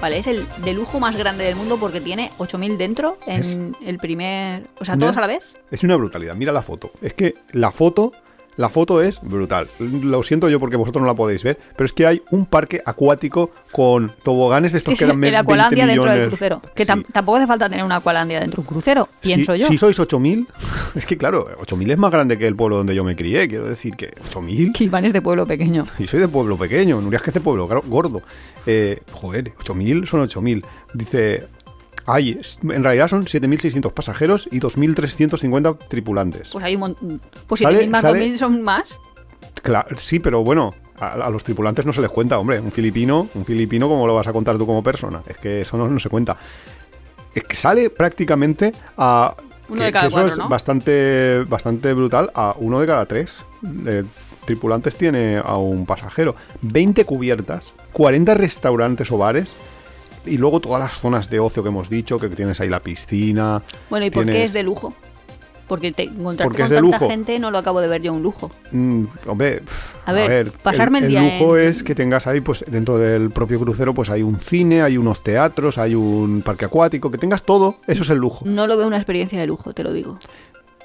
[0.00, 3.58] Vale, es el de lujo más grande del mundo porque tiene 8.000 dentro en Es-
[3.86, 4.66] el primer...
[4.80, 5.44] O sea, Una- todos a la vez.
[5.70, 6.34] Es una brutalidad.
[6.34, 6.90] Mira la foto.
[7.00, 8.12] Es que la foto,
[8.56, 9.68] la foto es brutal.
[9.78, 12.80] Lo siento yo porque vosotros no la podéis ver, pero es que hay un parque
[12.84, 16.62] acuático con toboganes de estos Es que eran el 20 Aqualandia dentro del crucero.
[16.74, 16.92] Que Sí.
[17.12, 19.66] tampoco hace falta tener una Aqualandia dentro de un crucero, pienso yo.
[19.66, 20.46] Si sois 8.000,
[20.94, 23.48] es que claro, 8.000 es más grande que el pueblo donde yo me crié.
[23.48, 24.72] Quiero decir que 8.000...
[24.72, 25.86] Que Iván es de pueblo pequeño.
[25.98, 28.22] Y soy de pueblo pequeño, Nuria es que es de pueblo gordo.
[28.66, 30.64] Eh, joder, 8.000 son 8.000.
[30.92, 31.48] Dice,
[32.06, 32.38] hay,
[32.70, 36.50] en realidad son 7.600 pasajeros y 2.350 tripulantes.
[36.50, 37.20] Pues hay un montón.
[37.46, 38.98] Pues Sale- 7.000 más sale- 2.000 son más.
[39.62, 42.60] Claro, sí, pero bueno, a, a los tripulantes no se les cuenta, hombre.
[42.60, 45.22] Un filipino, un filipino, ¿cómo lo vas a contar tú como persona?
[45.26, 46.36] Es que eso no, no se cuenta.
[47.34, 49.34] Es que sale prácticamente a...
[49.68, 50.48] Uno que- de cada que eso cuatro, es ¿no?
[50.48, 52.30] bastante, bastante brutal.
[52.34, 53.42] A uno de cada tres
[53.86, 54.04] eh,
[54.44, 56.36] tripulantes tiene a un pasajero.
[56.60, 59.54] 20 cubiertas, 40 restaurantes o bares.
[60.26, 63.62] Y luego todas las zonas de ocio que hemos dicho, que tienes ahí la piscina.
[63.90, 64.94] Bueno, ¿y por qué es de lujo?
[65.68, 67.08] Porque te encontrarte Porque con tanta lujo.
[67.08, 68.50] gente no lo acabo de ver yo un lujo.
[68.70, 72.42] Mm, hombre, pf, A ver, pasarme el el, día lujo en- es que tengas ahí,
[72.42, 76.66] pues dentro del propio crucero, pues hay un cine, hay unos teatros, hay un parque
[76.66, 78.44] acuático, que tengas todo, eso es el lujo.
[78.46, 80.18] No lo veo una experiencia de lujo, te lo digo.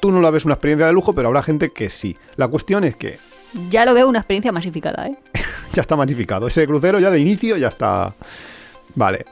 [0.01, 2.15] Tú no la ves una experiencia de lujo, pero habrá gente que sí.
[2.37, 3.19] La cuestión es que
[3.69, 5.17] Ya lo veo una experiencia masificada, ¿eh?
[5.73, 6.47] ya está magnificado.
[6.47, 8.15] Ese crucero ya de inicio ya está.
[8.99, 9.23] Vale.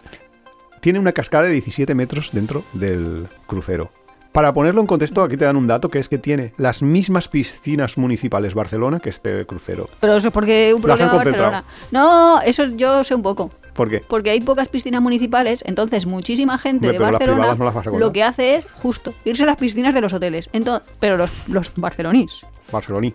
[0.80, 3.91] Tiene una cascada de 17 metros dentro del crucero.
[4.32, 7.28] Para ponerlo en contexto, aquí te dan un dato que es que tiene las mismas
[7.28, 9.89] piscinas municipales Barcelona que este crucero.
[9.99, 11.63] Pero eso es porque un Las han problema de Barcelona.
[11.91, 13.51] No, eso yo sé un poco.
[13.74, 14.01] ¿Por qué?
[14.07, 18.55] Porque hay pocas piscinas municipales, entonces muchísima gente Hombre, de Barcelona no lo que hace
[18.55, 20.49] es justo irse a las piscinas de los hoteles.
[20.53, 22.45] Entonces, pero los, los barcelonís.
[22.72, 23.13] Barceloní.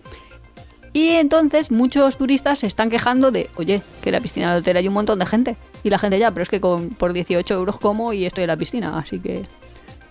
[0.95, 4.77] Y entonces muchos turistas se están quejando de, oye, que en la piscina del hotel
[4.77, 5.57] hay un montón de gente.
[5.83, 8.49] Y la gente ya, pero es que con, por 18 euros como y estoy en
[8.49, 9.43] la piscina, así que...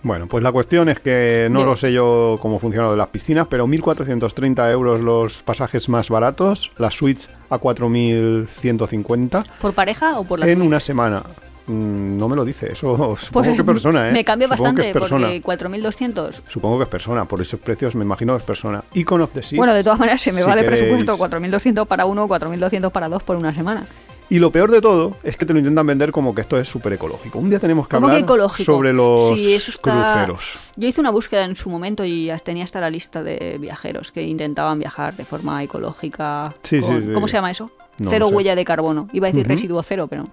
[0.04, 1.70] Bueno, pues la cuestión es que no Digo.
[1.70, 6.08] lo sé yo cómo funciona lo de las piscinas, pero 1.430 euros los pasajes más
[6.10, 10.66] baratos, las suites a 4.150 ¿Por pareja o por la en suite?
[10.66, 11.22] una semana.
[11.66, 14.12] Mm, no me lo dice, eso Pues supongo que persona, ¿eh?
[14.12, 15.26] Me cambia Supongo bastante que es persona.
[15.28, 16.40] porque 4.200...
[16.48, 18.84] Supongo que es persona, por esos precios me imagino que es persona.
[18.94, 19.58] Icon of the Seas.
[19.58, 20.82] Bueno, de todas maneras se me si va de queréis.
[20.82, 23.86] presupuesto 4.200 para uno, 4.200 para dos por una semana.
[24.30, 26.66] Y lo peor de todo es que te lo intentan vender como que esto es
[26.66, 27.38] súper ecológico.
[27.38, 30.58] Un día tenemos que ¿Cómo que hablar sobre los Sí, eso está- cruceros.
[30.76, 34.22] Yo hice una búsqueda en su momento y tenía hasta la lista de viajeros que
[34.22, 36.54] intentaban viajar de forma ecológica.
[36.62, 37.12] Sí, con- sí.
[37.12, 37.70] ¿Cómo se llama eso?
[37.98, 38.34] No cero sé.
[38.34, 39.06] huella de carbono.
[39.12, 40.26] Iba a decir residuo cero, pero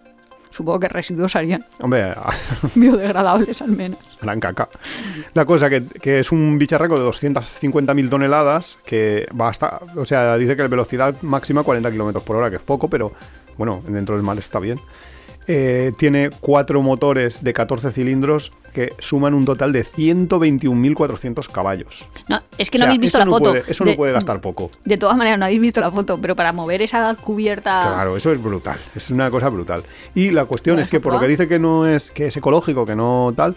[0.49, 2.13] supongo que residuos harían Hombre,
[2.75, 3.99] biodegradables al menos.
[4.21, 4.69] gran caca.
[5.33, 10.37] La cosa que, que es un bicharraco de 250.000 toneladas que va hasta, o sea,
[10.37, 13.11] dice que la velocidad máxima 40 kilómetros por hora, que es poco, pero
[13.57, 14.79] bueno, dentro del mar está bien.
[15.51, 22.07] Eh, tiene cuatro motores de 14 cilindros que suman un total de 121.400 caballos.
[22.27, 23.49] No, es que O no sea, habéis visto la no foto.
[23.51, 24.69] puede- eso De- no puede gastar poco.
[24.85, 27.81] De todas maneras, no habéis visto la foto, pero para mover esa cubierta.
[27.93, 29.83] Claro, eso es brutal, es una cosa brutal.
[30.13, 32.85] Y la cuestión es que por lo que dice que no es que es ecológico,
[32.85, 33.55] que no tal,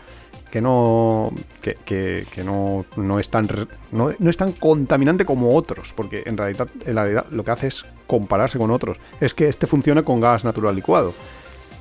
[0.51, 1.31] que no
[1.61, 3.49] que, que- que no, no es tan
[3.91, 7.67] no, no es tan contaminante como otros, porque en realidad en realidad lo que hace
[7.69, 8.99] es compararse con otros.
[9.21, 11.13] Es que este funciona con gas natural licuado.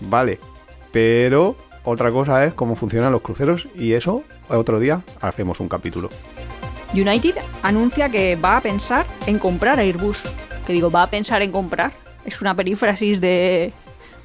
[0.01, 0.39] Vale,
[0.91, 6.09] pero otra cosa es cómo funcionan los cruceros y eso otro día hacemos un capítulo.
[6.93, 10.21] United anuncia que va a pensar en comprar Airbus.
[10.65, 11.93] Que digo, va a pensar en comprar.
[12.25, 13.73] Es una perífrasis de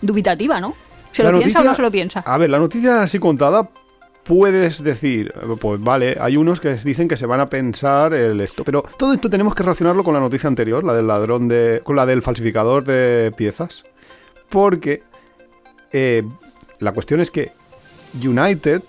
[0.03, 0.75] dubitativa, ¿no?
[1.13, 2.21] ¿Se La lo piensa o no se lo piensa?
[2.21, 3.71] A ver, la noticia así contada
[4.25, 8.65] puedes decir, pues vale, hay unos que dicen que se van a pensar el esto,
[8.65, 11.97] pero todo esto tenemos que relacionarlo con la noticia anterior, la del ladrón de, con
[11.97, 13.85] la del falsificador de piezas,
[14.49, 15.05] porque
[15.99, 16.23] eh,
[16.79, 17.53] la cuestión es que
[18.23, 18.83] United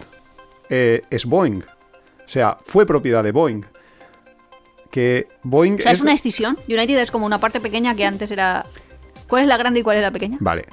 [0.69, 3.63] eh, es Boeing, o sea, fue propiedad de Boeing.
[4.91, 6.57] Que Boeing O sea, es una escisión.
[6.67, 8.65] United es como una parte pequeña que antes era.
[9.29, 10.37] ¿Cuál es la grande y cuál es la pequeña?
[10.41, 10.65] Vale.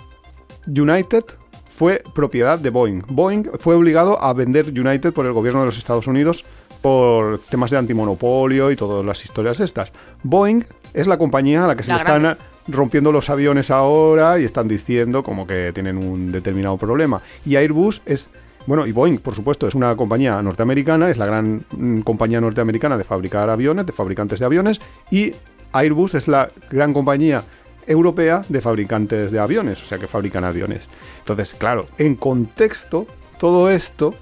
[0.66, 1.24] United
[1.68, 3.05] fue propiedad de Boeing.
[3.07, 6.45] Boeing fue obligado a vender United por el gobierno de los Estados Unidos
[6.82, 9.93] por temas de antimonopolio y todas las historias estas.
[10.24, 10.64] Boeing
[10.95, 12.39] es la compañía a la que se La le están.
[12.68, 17.22] Rompiendo los aviones ahora y están diciendo como que tienen un determinado problema.
[17.44, 18.30] Y Airbus es,
[18.66, 22.96] bueno, y Boeing, por supuesto, es una compañía norteamericana, es la gran mm, compañía norteamericana
[22.96, 25.34] de fabricar aviones, de fabricantes de aviones, y
[25.72, 27.44] Airbus es la gran compañía
[27.86, 30.82] europea de fabricantes de aviones, o sea que fabrican aviones.
[31.18, 33.06] Entonces, claro, en contexto,
[33.38, 34.14] todo esto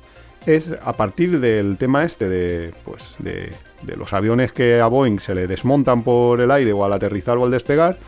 [0.47, 5.21] es a partir del tema este de, pues, de, de los aviones que a Boeing
[5.21, 7.99] se le desmontan por el aire o al aterrizar o al despegar,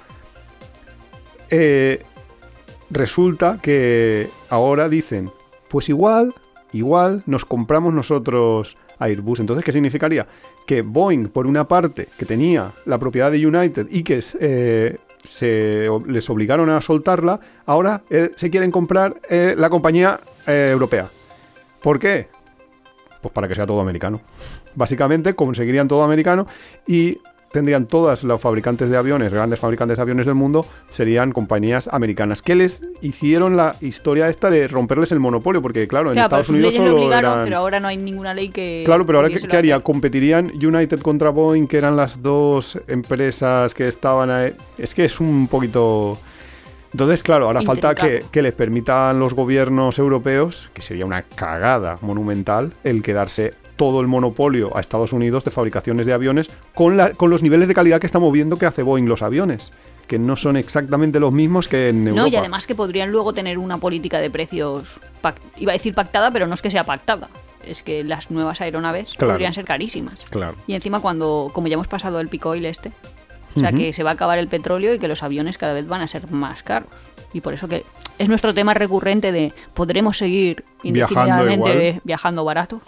[1.57, 2.03] eh,
[2.91, 5.31] resulta que ahora dicen,
[5.69, 6.35] pues igual,
[6.73, 9.39] igual nos compramos nosotros Airbus.
[9.39, 10.27] Entonces, ¿qué significaría?
[10.67, 15.89] Que Boeing, por una parte, que tenía la propiedad de United y que eh, se,
[16.09, 21.09] les obligaron a soltarla, ahora eh, se quieren comprar la compañía europea.
[21.81, 22.27] ¿Por qué?
[23.23, 24.21] Pues para que sea todo americano.
[24.75, 26.49] Básicamente conseguirían todo americano
[26.85, 27.21] y
[27.55, 32.43] tendrían todas los fabricantes de aviones, grandes fabricantes de aviones del mundo, serían compañías americanas.
[32.43, 35.63] que les hicieron la historia esta de romperles el monopolio?
[35.63, 37.45] Porque claro, en Claro, Estados Unidos solo obligaron, eran...
[37.45, 38.83] pero ahora no hay ninguna ley que.
[38.85, 39.79] Claro, pero ahora ¿qué, haría?
[39.79, 44.53] ¿Competirían United contra Boeing, que eran las dos empresas que estaban ahí?
[44.77, 46.19] Es que es un poquito...
[46.93, 51.99] Entonces, claro, ahora falta que, que les permitan los gobiernos europeos, que sería una cagada
[52.01, 57.11] monumental, el quedarse todo el monopolio a Estados Unidos de fabricaciones de aviones con, la-
[57.13, 59.73] con los niveles de calidad que estamos viendo que hace Boeing los aviones,
[60.07, 62.23] que no son exactamente los mismos que en Europa.
[62.23, 65.01] No, y además que podrían luego tener una política de precios.
[65.57, 67.29] Iba a decir pactada, pero no es que sea pactada.
[67.67, 69.33] Es que las nuevas aeronaves Claro.
[69.33, 70.19] podrían ser carísimas.
[70.31, 70.57] Claro.
[70.67, 72.93] Y encima, cuando, como ya hemos pasado el pico oil este,
[73.57, 75.87] o sea que se va a acabar el petróleo y que los aviones cada vez
[75.89, 76.89] van a ser más caros.
[77.33, 77.85] Y por eso que
[78.19, 82.81] es nuestro tema recurrente de podremos seguir indefinidamente viajando barato.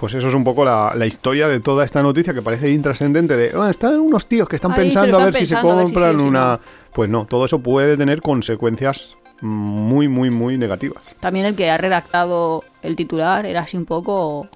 [0.00, 3.36] Pues eso es un poco la, la historia de toda esta noticia que parece intrascendente
[3.36, 5.66] de "Ah, están unos tíos que están Ahí pensando a ver si se a si
[5.66, 6.40] compran sí o si una...
[6.52, 6.60] no".
[6.94, 11.02] Pues no, todo eso puede tener consecuencias muy, muy, muy negativas.
[11.20, 14.48] También el que ha redactado el titular era así un poco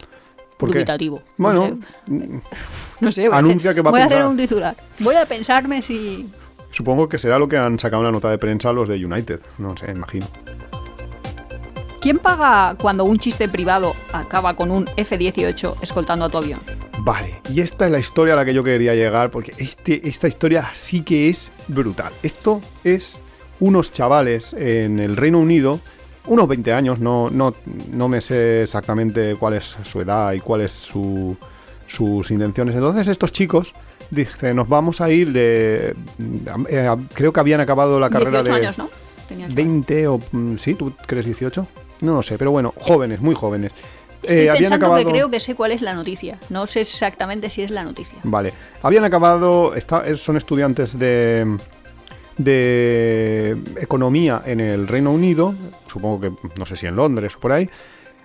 [0.59, 1.23] dubitativo.
[1.37, 2.15] No Bueno, sé.
[3.01, 4.77] No sé, voy a Anuncia hacer- que va a voy a hacer un titular.
[5.01, 6.31] Voy a pensarme si...
[6.71, 9.41] supongo que será lo que han sacado en la nota de prensa los de United.
[9.59, 10.27] No sé, imagino.
[12.05, 16.61] ¿Quién paga cuando un chiste privado acaba con un F-18 escoltando a tu avión?
[16.99, 20.29] Vale, y esta es la historia a la que yo quería llegar, porque este, esta
[20.29, 22.13] historia sí que es brutal.
[22.23, 23.21] Esto es
[23.59, 25.81] unos chavales en el Reino Unido,
[26.27, 27.55] unos 20 años, no, no,
[27.91, 31.39] no me sé exactamente cuál es su edad y cuáles su,
[31.87, 32.75] sus intenciones.
[32.75, 33.73] Entonces estos chicos
[34.11, 35.97] dicen, nos vamos a ir de...
[36.69, 38.61] eh, creo que habían acabado la carrera 18 de...
[38.61, 38.91] años, ¿no?
[39.27, 40.21] Tenías 20 o...
[40.33, 40.75] mm, ¿Sí?
[40.75, 41.67] ¿Tú crees 18?
[42.05, 43.73] No lo sé, pero bueno, jóvenes, muy jóvenes.
[44.23, 45.05] Estoy Eh, habían pensando acabado...
[45.05, 46.39] que creo que sé cuál es la noticia.
[46.51, 48.19] No sé exactamente si es la noticia.
[48.23, 48.53] Vale.
[48.83, 51.59] Habían acabado, está- son estudiantes de,
[52.39, 55.55] de economía en el Reino Unido,
[55.87, 57.69] supongo que no sé si en Londres o por ahí.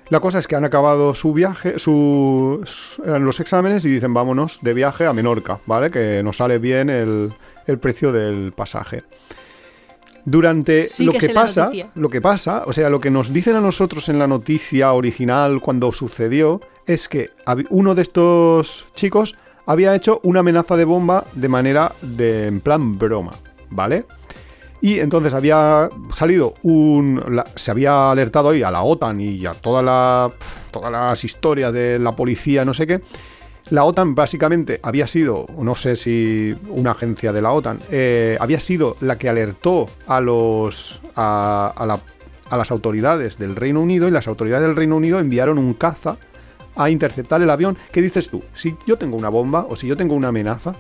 [0.10, 4.58] La cosa es que han acabado su viaje, su, su- los exámenes y dicen vámonos
[4.62, 5.92] de viaje a Menorca, ¿vale?
[5.92, 7.32] Que nos sale bien el,
[7.68, 9.04] el precio del pasaje.
[10.30, 13.62] Durante Sí lo que pasa, lo que pasa, o sea, lo que nos dicen a
[13.62, 17.32] nosotros en la noticia original cuando sucedió es que
[17.70, 22.98] uno de estos chicos había hecho una amenaza de bomba de manera de en plan
[22.98, 23.32] broma,
[23.70, 24.06] ¿vale?
[24.82, 27.22] Y entonces había salido un.
[27.36, 30.32] la- se había alertado ahí a la OTAN y a toda la,
[30.72, 33.02] todas las historias de la policía, no sé qué.
[33.72, 38.59] La OTAN básicamente había sido, no sé si una agencia de la OTAN, eh, había
[38.59, 41.99] sido la que alertó a los a, a la-
[42.49, 46.17] a las autoridades del Reino Unido y las autoridades del Reino Unido enviaron un caza
[46.76, 47.78] a interceptar el avión.
[47.91, 48.41] ¿Qué dices tú?
[48.55, 50.74] Si yo tengo una bomba o si yo tengo una amenaza,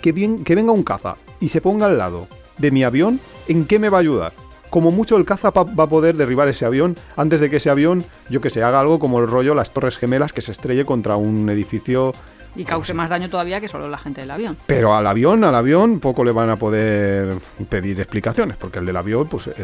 [0.00, 3.66] que, bien, que venga un caza y se ponga al lado de mi avión, ¿en
[3.66, 4.32] qué me va a ayudar?
[4.70, 8.04] Como mucho el caza va a poder derribar ese avión antes de que ese avión,
[8.28, 11.16] yo que sé, haga algo como el rollo las Torres Gemelas que se estrelle contra
[11.16, 12.12] un edificio.
[12.56, 14.56] Y cause más daño todavía que solo la gente del avión.
[14.66, 17.34] Pero al avión, al avión, poco le van a poder
[17.68, 19.54] pedir explicaciones, porque el del avión, pues, el-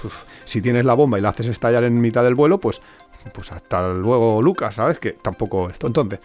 [0.00, 0.14] pues,
[0.44, 2.80] si tienes la bomba y la haces estallar en mitad del vuelo, pues,
[3.34, 4.98] pues hasta luego, Lucas, ¿sabes?
[4.98, 5.86] Que tampoco esto.
[5.88, 6.20] Entonces,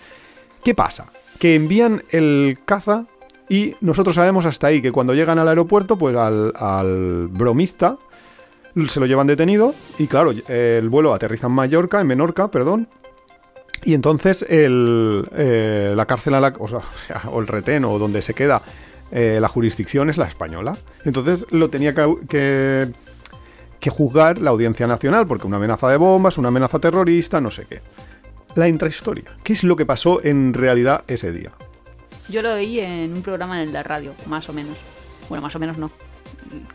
[0.63, 1.07] ¿qué pasa?
[1.39, 3.05] Que envían el caza
[3.49, 7.97] y nosotros sabemos hasta ahí que cuando llegan al aeropuerto, pues al, bromista
[8.87, 12.89] se lo llevan detenido y claro, el vuelo aterriza en Mallorca, en Menorca, perdón.
[13.83, 18.63] Y entonces eh, la cárcel, o, el retén o donde se queda
[19.11, 20.77] eh, la jurisdicción es la española.
[21.03, 22.91] Entonces lo tenía que,
[23.79, 27.67] que juzgar la Audiencia Nacional porque una amenaza de bombas, una amenaza terrorista, no sé
[27.69, 27.81] qué.
[28.55, 29.37] La intrahistoria.
[29.43, 31.51] ¿Qué es lo que pasó en realidad ese día?
[32.29, 34.77] Yo lo oí en un programa en la radio, más o menos.
[35.29, 35.91] Bueno, más o menos no.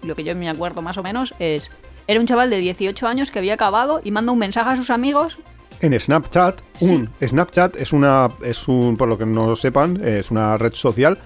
[0.03, 1.71] Lo que yo me acuerdo más o menos es...
[2.07, 4.91] Era un chaval de 18 años que había acabado y manda un mensaje a sus
[4.91, 5.39] amigos.
[5.81, 10.59] En Snapchat, un Snapchat es una es un por lo que no sepan, es una
[10.59, 11.19] red social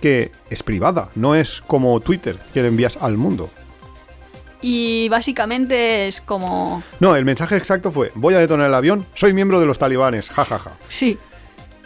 [0.00, 3.50] que es privada, no es como Twitter que le envías al mundo.
[4.60, 6.82] Y básicamente es como...
[7.00, 10.30] No, el mensaje exacto fue, voy a detonar el avión, soy miembro de los talibanes,
[10.30, 10.72] jajaja.
[10.88, 11.18] Sí,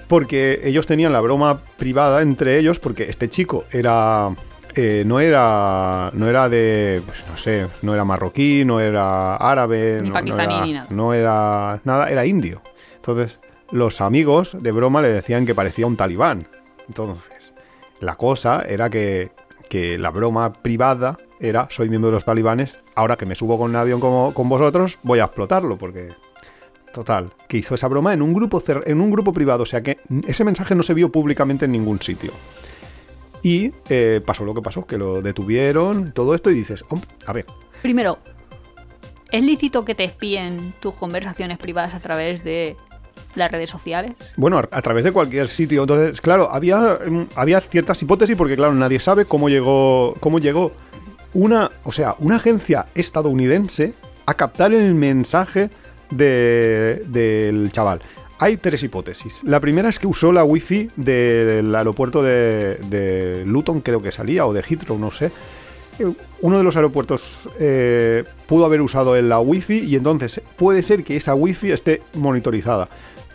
[0.08, 4.30] Porque ellos tenían la broma privada entre ellos, porque este chico era...
[4.74, 10.00] eh, no era no era de pues, no sé no era marroquí no era árabe
[10.02, 10.86] Ni no, era, ni nada.
[10.88, 12.62] no era nada era indio
[12.96, 13.38] entonces
[13.70, 16.48] los amigos de broma le decían que parecía un talibán
[16.88, 17.52] entonces
[18.00, 19.32] la cosa era que,
[19.68, 23.68] que la broma privada era soy miembro de los talibanes ahora que me subo con
[23.70, 26.08] un avión como con vosotros voy a explotarlo porque
[26.92, 29.98] Total, que hizo esa broma en un grupo en un grupo privado, o sea que
[30.26, 32.32] ese mensaje no se vio públicamente en ningún sitio.
[33.42, 37.32] Y eh, pasó lo que pasó, que lo detuvieron, todo esto, y dices, "Hom, a
[37.32, 37.46] ver,
[37.82, 38.18] Primero,
[39.32, 42.76] ¿es lícito que te espíen tus conversaciones privadas a través de
[43.34, 44.12] las redes sociales?
[44.36, 45.82] bueno, a, a través de cualquier sitio.
[45.82, 50.72] Entonces, claro, había, mm, había ciertas hipótesis, porque claro, nadie sabe cómo llegó, cómo llegó
[51.32, 53.94] una, o sea, una agencia estadounidense
[54.26, 55.70] a captar el mensaje
[56.16, 58.00] de- del chaval.
[58.38, 59.40] Hay tres hipótesis.
[59.44, 64.52] La primera es que usó la wifi del aeropuerto de, Luton, creo que salía, o
[64.52, 65.30] de Heathrow, no sé.
[66.40, 71.04] Uno de los aeropuertos eh, pudo haber usado en la wifi y entonces puede ser
[71.04, 72.88] que esa wifi esté monitorizada.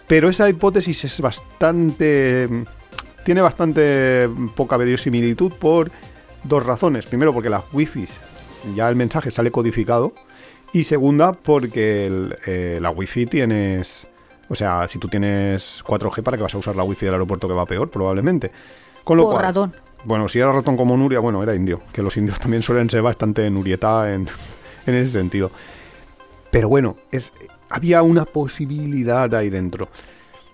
[0.08, 2.50] Pero esa hipótesis es bastante...
[3.24, 5.92] tiene bastante poca verosimilitud por
[6.44, 7.06] dos razones.
[7.06, 8.10] Primero, porque las wifis
[8.76, 10.14] ya el mensaje sale codificado.
[10.74, 14.08] Y segunda, porque el, eh, la wifi tienes...
[14.50, 17.48] O sea, si tú tienes 4G, ¿para qué vas a usar la wifi del aeropuerto
[17.48, 17.90] que va peor?
[17.90, 18.52] Probablemente.
[19.04, 19.76] Con lo Por cual, ratón.
[20.06, 21.82] bueno, si era ratón como Nuria, bueno, era indio.
[21.92, 24.28] Que los indios también suelen ser bastante Nurieta en,
[24.86, 25.52] en ese sentido.
[26.52, 27.34] Pero bueno, es,
[27.70, 29.90] había una posibilidad ahí dentro.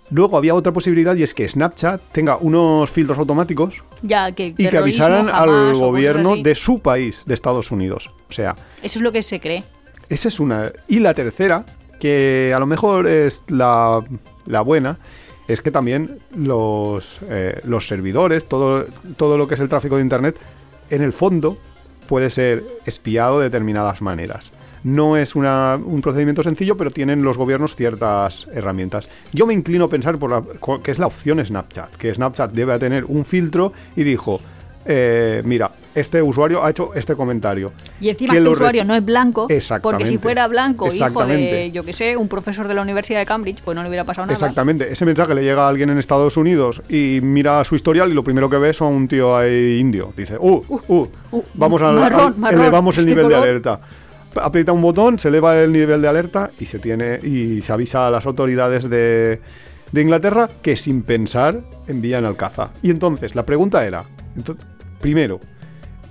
[0.09, 4.67] Luego había otra posibilidad y es que Snapchat tenga unos filtros automáticos Ya que y
[4.67, 8.11] que avisaran jamás al gobierno de su país, de Estados Unidos.
[8.29, 9.63] O sea, Eso es lo que se cree.
[10.13, 10.71] Esa es una.
[10.87, 11.65] Y la tercera,
[11.99, 14.03] que a lo mejor es la,
[14.45, 14.99] la buena,
[15.47, 18.85] es que también los, eh, los servidores, todo,
[19.17, 20.37] todo lo que es el tráfico de Internet,
[20.89, 21.57] en el fondo
[22.07, 24.51] puede ser espiado de determinadas maneras.
[24.83, 29.07] No es una- un procedimiento sencillo, pero tienen los gobiernos ciertas herramientas.
[29.31, 33.05] Yo me inclino a pensar por que es la opción Snapchat, que Snapchat debe tener
[33.05, 34.41] un filtro y dijo,
[34.85, 37.71] eh, mira, este usuario ha hecho este comentario.
[38.01, 39.47] Y encima este usuario no es blanco,
[39.81, 43.25] porque si fuera blanco, hijo de, yo que sé, un profesor de la Universidad de
[43.25, 44.33] Cambridge, pues no le hubiera pasado nada.
[44.33, 48.13] Exactamente, ese mensaje le llega a alguien en Estados Unidos y mira su historial y
[48.13, 50.13] lo primero que ve es a un tío ahí indio.
[50.15, 53.47] Dice, uh, uh, uh, vamos a marrón, marrón, elevamos el este nivel de color".
[53.49, 53.79] alerta.
[54.35, 58.07] Aprieta un botón, se eleva el nivel de alerta y se tiene y se avisa
[58.07, 59.39] a las autoridades de,
[59.91, 62.71] de Inglaterra que sin pensar envían al caza.
[62.81, 64.05] Y entonces la pregunta era,
[65.03, 65.39] primero,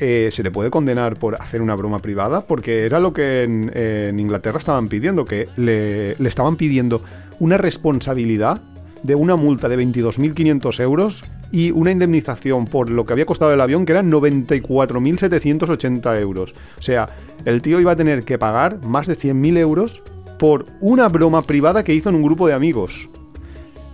[0.01, 2.47] eh, ¿se le puede condenar por hacer una broma privada?
[2.47, 7.03] Porque era lo que en, Inglaterra estaban pidiendo, que le, le estaban pidiendo
[7.41, 8.61] una responsabilidad
[9.03, 13.63] de una multa de 22.500 euros y una indemnización por lo que había costado el
[13.63, 16.53] avión que eran 94.780 euros.
[16.79, 17.09] O sea,
[17.47, 20.03] el tío iba a tener que pagar más de 100.000 euros
[20.39, 23.09] por una broma privada que hizo en un grupo de amigos.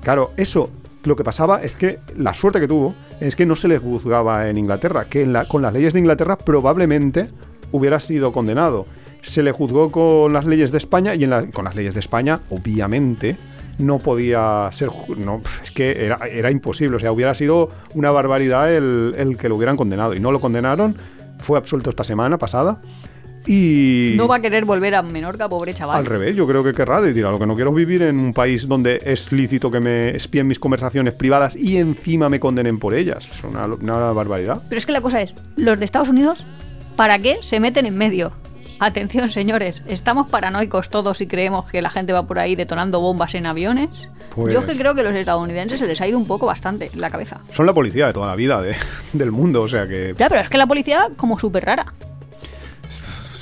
[0.02, 0.70] Claro, eso
[1.08, 4.48] lo que pasaba es que la suerte que tuvo es que no se le juzgaba
[4.48, 7.28] en Inglaterra, que en con las leyes de Inglaterra probablemente
[7.72, 8.86] hubiera sido condenado.
[9.22, 12.40] Se le juzgó con las leyes de España y en con las leyes de España,
[12.50, 13.36] obviamente,
[13.78, 14.90] no podía ser...
[15.16, 19.48] No, es que era, era imposible, o sea, hubiera sido una barbaridad el, el que
[19.48, 20.14] lo hubieran condenado.
[20.14, 20.96] Y no lo condenaron,
[21.38, 22.80] fue absuelto esta semana pasada.
[23.48, 24.12] Y...
[24.16, 25.96] No va a querer volver a Menorca, pobre chaval.
[25.96, 28.18] Al revés, yo creo que querrá decir, a lo que no quiero es vivir en
[28.18, 32.78] un país donde es lícito que me espíen mis conversaciones privadas y encima me condenen
[32.78, 33.26] por ellas.
[33.32, 34.60] Es una, una barbaridad.
[34.68, 36.44] Pero es que la cosa es, los de Estados Unidos,
[36.94, 38.32] ¿para qué se meten en medio?
[38.80, 43.34] Atención, señores, estamos paranoicos todos y creemos que la gente va por ahí detonando bombas
[43.34, 43.88] en aviones.
[44.36, 46.90] Pues- Yo que creo que a los estadounidenses se les ha ido un poco bastante
[46.94, 47.40] la cabeza.
[47.50, 48.76] Son la policía de toda la vida de-
[49.14, 51.92] del mundo, o sea que Ya, pero es que la policía como súper rara.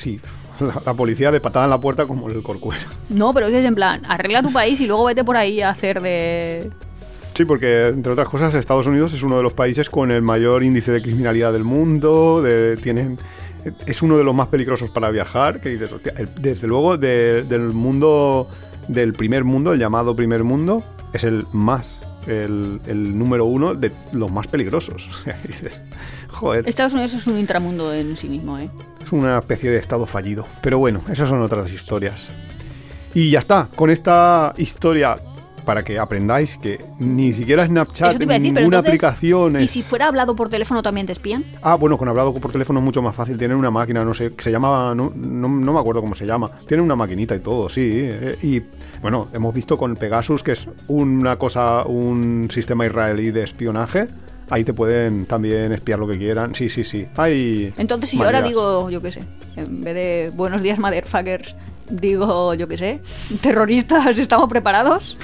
[0.06, 0.20] Sí,
[0.60, 2.82] la, la policía de patada en la puerta como el corcuero.
[3.10, 6.00] No, pero es en plan, arregla tu país y luego vete por ahí a hacer
[6.00, 6.70] de...
[7.34, 10.62] Sí, porque entre otras cosas Estados Unidos es uno de los países con el mayor
[10.62, 13.18] índice de criminalidad del mundo, de- tienen
[13.84, 17.42] es uno de los más peligrosos para viajar, que dices, hostia, el- desde luego de-
[17.42, 18.48] del mundo
[18.88, 20.82] del primer mundo, el llamado primer mundo,
[21.12, 25.10] es el más el, el número uno de los más peligrosos.
[25.46, 25.80] Dices,
[26.28, 28.70] joder, Estados Unidos es un intramundo en sí mismo, ¿eh?
[29.06, 30.46] Es una especie de estado fallido.
[30.60, 32.28] Pero bueno, esas son otras historias.
[33.14, 35.16] Y ya está, con esta historia,
[35.64, 39.70] para que aprendáis que ni siquiera Snapchat, decir, ninguna entonces, aplicación ¿Y es...
[39.70, 41.44] si fuera hablado por teléfono también te espían?
[41.62, 43.38] Ah, bueno, con hablado por teléfono es mucho más fácil.
[43.38, 46.26] Tienen una máquina, no sé, que se llama, no, no, no me acuerdo cómo se
[46.26, 46.50] llama.
[46.66, 47.90] Tienen una maquinita y todo, sí.
[47.94, 48.62] eh, Y
[49.00, 54.08] bueno, hemos visto con Pegasus, que es una cosa, un sistema israelí de espionaje.
[54.48, 56.54] Ahí te pueden también espiar lo que quieran.
[56.54, 57.06] Sí, sí, sí.
[57.16, 59.22] Hay Entonces, si yo ahora digo, yo qué sé,
[59.56, 61.56] en vez de buenos días, motherfuckers,
[61.90, 63.00] digo, yo qué sé,
[63.40, 65.16] terroristas, ¿estamos preparados?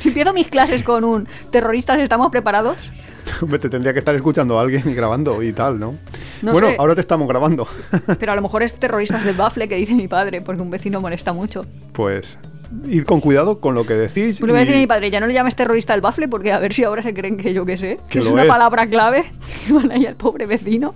[0.00, 2.76] Si empiezo mis clases con un terroristas, ¿estamos preparados?
[3.60, 5.94] te tendría que estar escuchando a alguien y grabando y tal, ¿no?
[6.42, 6.76] No bueno, sé.
[6.78, 7.66] ahora te estamos grabando.
[8.18, 11.00] Pero a lo mejor es terroristas del bafle que dice mi padre, porque un vecino
[11.00, 11.64] molesta mucho.
[11.92, 12.38] pues
[12.86, 14.38] id con cuidado con lo que decís.
[14.40, 16.28] Pues le voy a decir a mi padre, ya no le llames terrorista al bafle,
[16.28, 18.42] porque a ver si ahora se creen que yo qué sé, Que que es una
[18.42, 18.48] es.
[18.48, 19.24] palabra clave,
[19.68, 20.94] y van ahí al pobre vecino.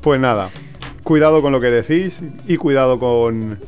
[0.00, 0.50] Pues nada,
[1.02, 3.58] cuidado con lo que decís y cuidado con...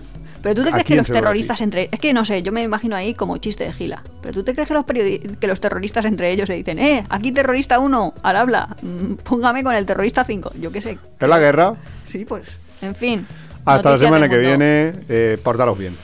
[0.42, 1.88] Pero tú te ¿A crees que los lo terroristas entre...
[1.90, 4.02] Es que no sé, yo me imagino ahí como chiste de gila.
[4.20, 7.06] Pero tú te crees que los, periodi- que los terroristas entre ellos se dicen, eh,
[7.08, 10.98] aquí terrorista 1, al habla, mm, póngame con el terrorista 5, yo qué sé.
[11.18, 11.76] Es la guerra.
[12.08, 12.42] Sí, pues,
[12.82, 13.26] en fin.
[13.64, 15.96] Hasta la semana que viene, eh, portaros bien.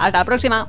[0.00, 0.68] Hasta la próxima.